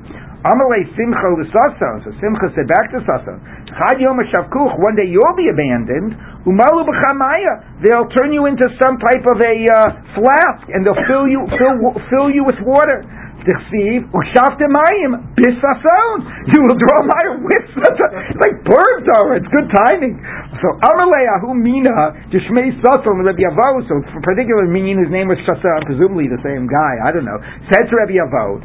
[0.46, 2.06] Amalei Simcha l'Sason.
[2.06, 3.42] So Simcha said back to Sason,
[3.74, 6.14] Chad Yom Shavkuch, one day you'll be abandoned,
[6.46, 7.82] Umalu b'chamaya.
[7.82, 9.78] They'll turn you into some type of a uh,
[10.14, 13.02] flask, and they'll fill you, fill, fill you with water.
[13.48, 16.16] Tichsiv, Ushafte Mayim, Bisason.
[16.52, 17.64] You will draw water with.
[17.80, 19.40] It's like bird Torah.
[19.40, 20.20] It's good timing.
[20.60, 21.24] So Amalei
[21.56, 26.40] Mina, Jishmei Sason, Rabbi Yavo, so for particular meaning his name was Sason, presumably the
[26.44, 27.40] same guy, I don't know,
[27.72, 28.60] said to Rabbi Yavo,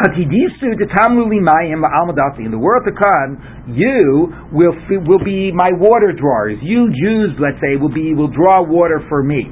[0.00, 2.46] Atidisu de tamluli mayim almadati.
[2.46, 3.36] In the world to come,
[3.68, 4.72] you will
[5.04, 6.56] will be my water drawers.
[6.62, 9.44] You Jews, let's say, will be will draw water for me.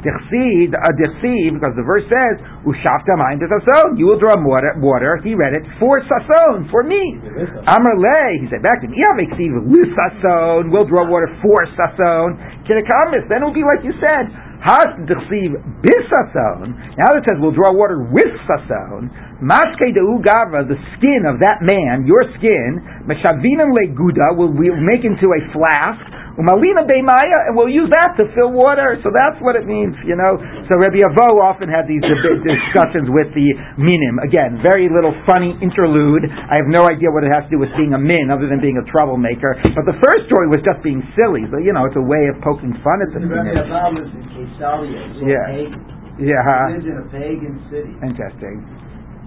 [0.00, 4.72] Dechsid, uh, dechsid, because the verse says, "Ushafta mayim sason." You will draw water.
[4.80, 5.20] Water.
[5.22, 7.20] He read it for sason, for me.
[7.68, 9.52] Amar le, he said back to me, "Yaveksiv
[9.92, 12.40] sason." We'll draw water for sason.
[12.64, 13.28] Kinakamis.
[13.28, 14.32] Then it will be like you said.
[14.60, 16.76] Has dechsiv bisason.
[16.96, 19.08] Now it says we'll draw water with sason.
[19.40, 22.76] Maske de ugava, the skin of that man, your skin,
[23.08, 26.09] meshavinim leguda, will we'll make into a flask.
[26.40, 28.96] Umalina beimaya, and we'll use that to fill water.
[29.04, 30.40] So that's what it means, you know.
[30.72, 34.16] So Rabbi Avo often had these deb- discussions with the minim.
[34.24, 36.24] Again, very little funny interlude.
[36.24, 38.58] I have no idea what it has to do with being a min, other than
[38.64, 39.60] being a troublemaker.
[39.76, 41.44] But the first story was just being silly.
[41.52, 43.68] So you know, it's a way of poking fun at the Rabbi minim.
[43.68, 45.02] Abba lives in Caesarea.
[45.20, 45.44] so Yeah.
[45.52, 45.80] pagan.
[46.20, 46.64] Yeah, He huh?
[46.72, 47.92] lived in a pagan city.
[48.00, 48.64] interesting,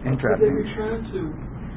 [0.01, 1.30] But they interesting.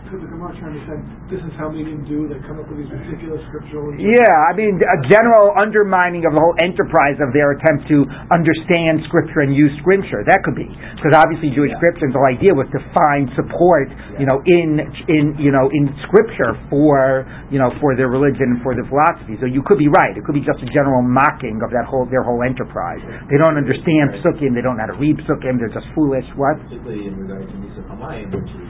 [0.06, 0.96] Were trying to, because the Gemara trying to say,
[1.34, 3.90] this is how medium do, they come up with these ridiculous scriptural...
[3.98, 9.02] Yeah, I mean, a general undermining of the whole enterprise of their attempt to understand
[9.10, 10.22] Scripture and use Scripture.
[10.26, 11.80] That could be because obviously Jewish Yeah.
[11.82, 13.88] Scripture, the whole idea was to find support,
[14.18, 18.60] you know, in in you know in Scripture for you know for their religion and
[18.62, 19.38] for their philosophy.
[19.40, 20.16] So you could be right.
[20.16, 23.00] It could be just a general mocking of that whole their whole enterprise.
[23.30, 24.54] They don't understand Psukim.
[24.54, 25.58] They don't know how to read Psukim.
[25.58, 26.26] They're just foolish.
[26.36, 26.58] What?
[26.66, 28.65] Particularly in regard to Nisa Hamayim, which is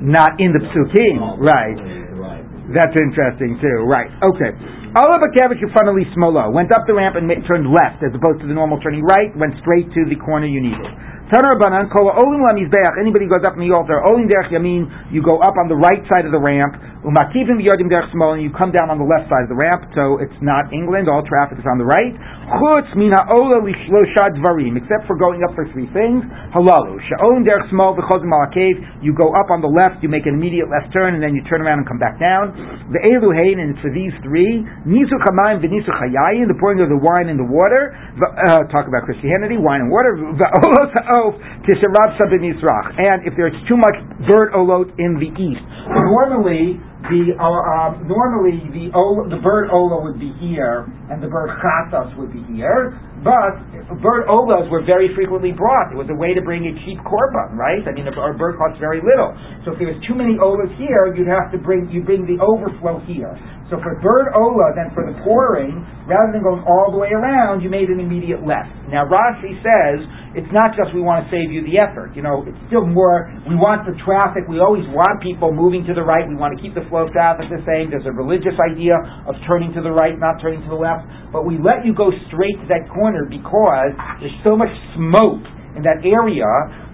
[0.00, 0.38] not.
[0.38, 1.98] In the Psukim, right?
[2.68, 3.88] That's interesting too.
[3.88, 4.12] Right.
[4.20, 4.52] Okay.
[4.92, 8.56] Allah Bakevich funnily smolo went up the ramp and turned left as opposed to the
[8.56, 9.32] normal turning right.
[9.36, 10.88] Went straight to the corner you needed.
[11.28, 12.96] Tanar Banan Kola Olim Lamizbeach.
[12.96, 14.00] Anybody goes up in the altar.
[14.00, 15.12] Olim Derech Yamin.
[15.12, 16.72] You go up on the right side of the ramp.
[17.04, 18.40] Umakivim Yodim Derech Smol.
[18.40, 19.92] And you come down on the left side of the ramp.
[19.92, 21.04] So it's not England.
[21.08, 22.16] All traffic is on the right.
[22.56, 24.80] Chutz Mina Ola Lishlosha Dvarim.
[24.80, 26.24] Except for going up for three things.
[26.56, 26.96] Halalu.
[27.06, 28.80] Sha'olim Derech Smol V'chozim Al Cave.
[29.04, 30.02] You go up on the left.
[30.02, 32.56] You make an immediate left turn and then you turn around and come back down.
[32.90, 33.60] The Elu Hain.
[33.60, 34.64] And for these three.
[34.88, 36.48] Nisu Chamayim V'nisu Chayayin.
[36.48, 37.92] The pouring of the wine and the water.
[38.16, 39.60] Uh, talk about Christianity.
[39.60, 40.16] Wine and water.
[40.16, 41.36] V'olos Ha'of
[41.68, 42.48] Tisharab Sabin.
[42.48, 43.94] And if there's too much
[44.28, 45.64] bird olot in the east.
[45.88, 51.30] Normally, the uh, um, normally the ol- the bird ola would be here and the
[51.30, 53.54] bird chatas would be here, but
[54.02, 55.94] bird olas were very frequently brought.
[55.94, 57.80] It was a way to bring a cheap korban, right?
[57.86, 59.30] I mean, a, a bird costs very little.
[59.64, 62.42] So if there was too many olas here, you'd have to bring you bring the
[62.42, 63.30] overflow here.
[63.68, 67.60] So for bird ola, then for the pouring, rather than going all the way around,
[67.60, 68.72] you made an immediate left.
[68.88, 72.16] Now Rashi says it's not just we want to save you the effort.
[72.16, 74.48] You know, it's still more we want the traffic.
[74.48, 76.24] We always want people moving to the right.
[76.24, 77.92] We want to keep the flow of traffic the same.
[77.92, 78.96] There's a religious idea
[79.28, 81.04] of turning to the right, not turning to the left.
[81.28, 83.92] But we let you go straight to that corner because
[84.24, 85.44] there's so much smoke
[85.76, 86.48] in that area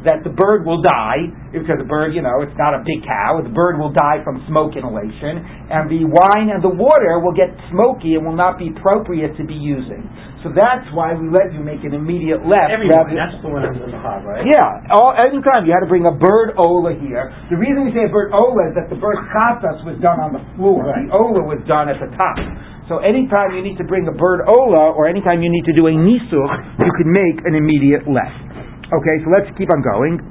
[0.05, 3.41] that the bird will die because the bird, you know, it's not a big cow.
[3.41, 5.41] The bird will die from smoke inhalation,
[5.73, 9.45] and the wine and the water will get smoky and will not be appropriate to
[9.45, 10.05] be using.
[10.45, 12.69] So that's why we let you make an immediate left.
[12.93, 14.45] Rather- that's the one in the hog, right?
[14.45, 17.33] yeah, all, anytime you had to bring a bird ola here.
[17.49, 20.37] The reason we say a bird ola is that the bird chatas was done on
[20.37, 20.85] the floor.
[20.85, 22.37] The ola was done at the top.
[22.93, 25.89] So anytime you need to bring a bird ola, or anytime you need to do
[25.89, 28.64] a nisuch, you can make an immediate left.
[29.01, 30.23] Okay, so let's keep on going.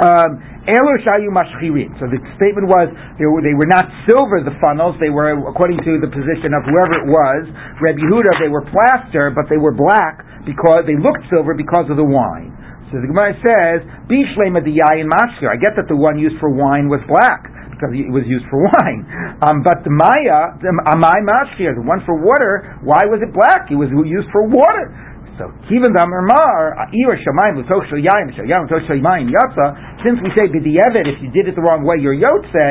[0.00, 0.56] Um.
[0.66, 2.90] So the statement was
[3.22, 4.98] they were, they were not silver, the funnels.
[4.98, 7.46] They were, according to the position of whoever it was,
[7.78, 11.94] Reb Yehuda, they were plaster, but they were black because they looked silver because of
[11.94, 12.50] the wine.
[12.90, 13.78] So the Gemara says,
[14.10, 15.54] Bishlema the yayin mashkir.
[15.54, 17.46] I get that the one used for wine was black
[17.76, 19.06] because it was used for wine.
[19.46, 23.70] Um, but the Maya, the Amai Mashkir, the one for water, why was it black?
[23.70, 24.90] It was used for water.
[25.36, 29.66] So even the Amar, Ira Shamayim, Lutoch Shal Yaim, Lutoch Shal Yaim, Yatsa,
[30.00, 32.68] since we say B'di'evet, if you did it the wrong way, you're Yotze,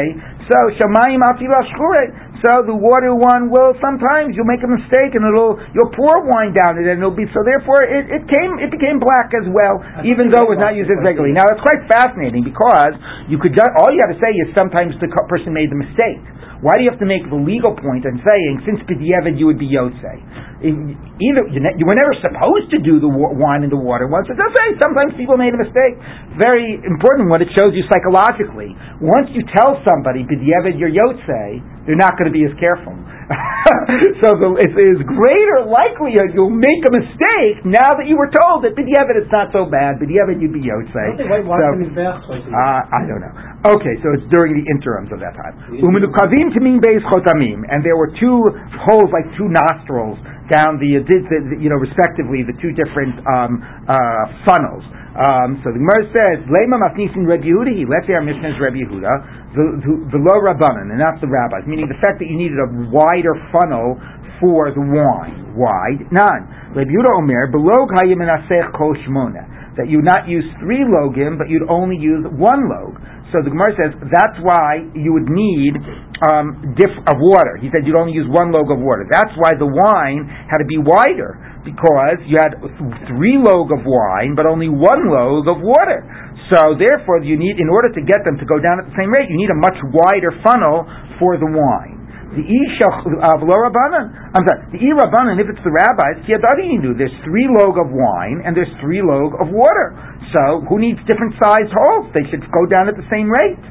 [0.49, 2.09] so Shamayim Atila Shchure,
[2.41, 6.57] so the water one will, sometimes you'll make a mistake and it'll, you'll pour wine
[6.57, 9.82] down it and it'll be, so therefore it, it came, it became black as well,
[10.01, 11.38] even though it was not used as regularly.
[11.38, 12.97] Now it's quite fascinating because
[13.30, 16.22] you could, all you have to say is sometimes the person made the mistake.
[16.64, 19.60] Why do you have to make the legal point and saying since b'diavad you would
[19.60, 20.16] be yotze?
[20.64, 24.26] Either you, were never supposed to do the wine in the water once.
[24.32, 24.68] It's okay.
[24.80, 25.99] Sometimes people made a mistake.
[26.39, 27.43] Very important one.
[27.43, 28.72] It shows you psychologically.
[29.03, 32.95] Once you tell somebody b'diavad you're yotze, they're not going to be as careful.
[34.22, 38.62] so the, it is greater likelihood you'll make a mistake now that you were told
[38.62, 39.98] that b'diavad it's not so bad.
[39.98, 40.94] B'diavad you'd be yotze.
[40.94, 42.54] Don't So- the mizbeach twice a year?
[42.54, 43.34] uh, I don't know.
[43.82, 45.58] Okay, so it's during the interims of that time.
[45.82, 48.46] Umenukavim tamim beis chotamim, and there were two
[48.86, 50.22] holes like two nostrils
[50.54, 51.02] down the
[51.58, 53.96] you know, respectively, the two different um, uh,
[54.46, 54.86] funnels.
[55.16, 58.76] Um, so the Gemara says, "Lema masnisin Reb Yehuda." He say our Mishnah is Reb
[58.76, 61.63] Yehuda, the, low rabbanon, and not the rabbis.
[61.63, 63.95] Meaning the fact that you needed a wider funnel
[64.43, 65.55] for the wine.
[65.55, 66.76] Wide, none.
[66.76, 71.51] Reb Yehuda Omer, below kayim menasech kol shmona that you not use three logim, but
[71.51, 72.95] you'd only use one log.
[73.32, 75.76] So the Gemara says that's why you would need
[76.32, 77.59] um, diff of water.
[77.59, 79.03] He said you'd only use one log of water.
[79.11, 81.36] That's why the wine had to be wider
[81.66, 82.55] because you had
[83.09, 86.05] three log of wine, but only one log of water.
[86.53, 89.09] So therefore, you need in order to get them to go down at the same
[89.09, 90.86] rate, you need a much wider funnel
[91.18, 92.05] for the wine.
[92.36, 94.05] The Rabbanan.
[94.36, 94.61] I'm sorry.
[94.76, 96.20] The E Rabbanan, if it's the rabbis.
[96.28, 99.95] There's three log of wine and there's three log of water.
[100.36, 102.11] So who needs different sized holes?
[102.11, 103.61] They should go down at the same rate.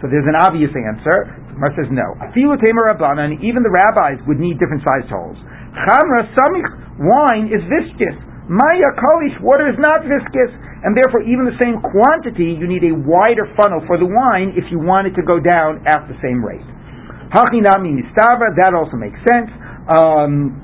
[0.00, 1.36] So there's an obvious answer.
[1.52, 2.16] Gemara says no.
[2.24, 2.96] Afilu Tamer
[3.44, 5.36] even the rabbis would need different sized holes.
[5.74, 6.70] Chamra Samich,
[7.02, 8.14] wine is viscous.
[8.46, 10.52] Maya Kalish, water is not viscous.
[10.84, 14.68] And therefore, even the same quantity, you need a wider funnel for the wine if
[14.70, 16.64] you want it to go down at the same rate.
[17.32, 19.48] Hachinami Nistava, that also makes sense.
[19.88, 20.63] Um,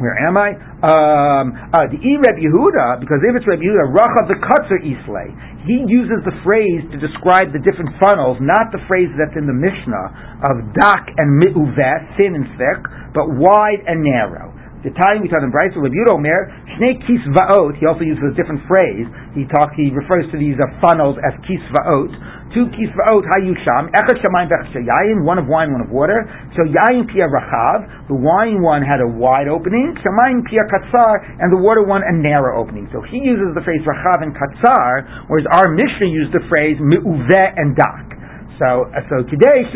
[0.00, 0.56] where am I?
[0.82, 5.28] Um, uh, the E Reb Yehuda, because if it's Reb Yehuda, Rachav the Kutzer Islay,
[5.68, 9.54] he uses the phrase to describe the different funnels, not the phrase that's in the
[9.54, 12.80] Mishnah of dak and mi'uvet, thin and thick,
[13.14, 14.50] but wide and narrow.
[14.82, 18.34] The time we taught in Bryce, Reb Yehuda Omer, Shnei Kisvaot, he also uses a
[18.34, 19.06] different phrase.
[19.30, 22.10] He talks, he refers to these uh, funnels as Kisvaot.
[22.50, 26.26] Two Kisvaot Hayusham, Echad Shamayim Vechad one of wine, one of water.
[26.58, 31.54] So Yayin Pia Rachav, the wine one had a wide opening, Shamayim Pia Katzar, and
[31.54, 32.90] the water one a narrow opening.
[32.90, 37.54] So he uses the phrase Rachav and Katzar, whereas our Mishnah used the phrase Me'uveh
[37.54, 38.18] and Dak.
[38.62, 39.66] So, uh, so today,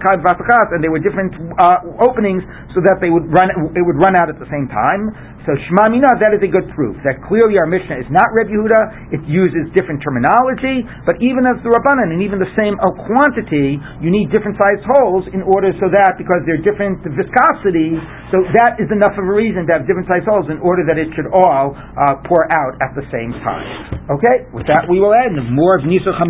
[0.00, 2.40] Kad Vatachas, and there were different uh, openings
[2.72, 5.12] so that they would run, it would run out at the same time.
[5.48, 8.52] So Shema Mina, that is a good proof that clearly our Mishnah is not Reb
[8.52, 9.12] Yehuda.
[9.16, 13.80] It uses different terminology, but even as the Rabbanan and even the same uh, quantity,
[14.04, 17.96] you need different sized holes in order so that because they're different viscosity,
[18.28, 21.00] so that is enough of a reason to have different sized holes in order that
[21.00, 23.96] it should all uh, pour out at the same time.
[24.12, 26.20] Okay, with that we will end more of Nisuch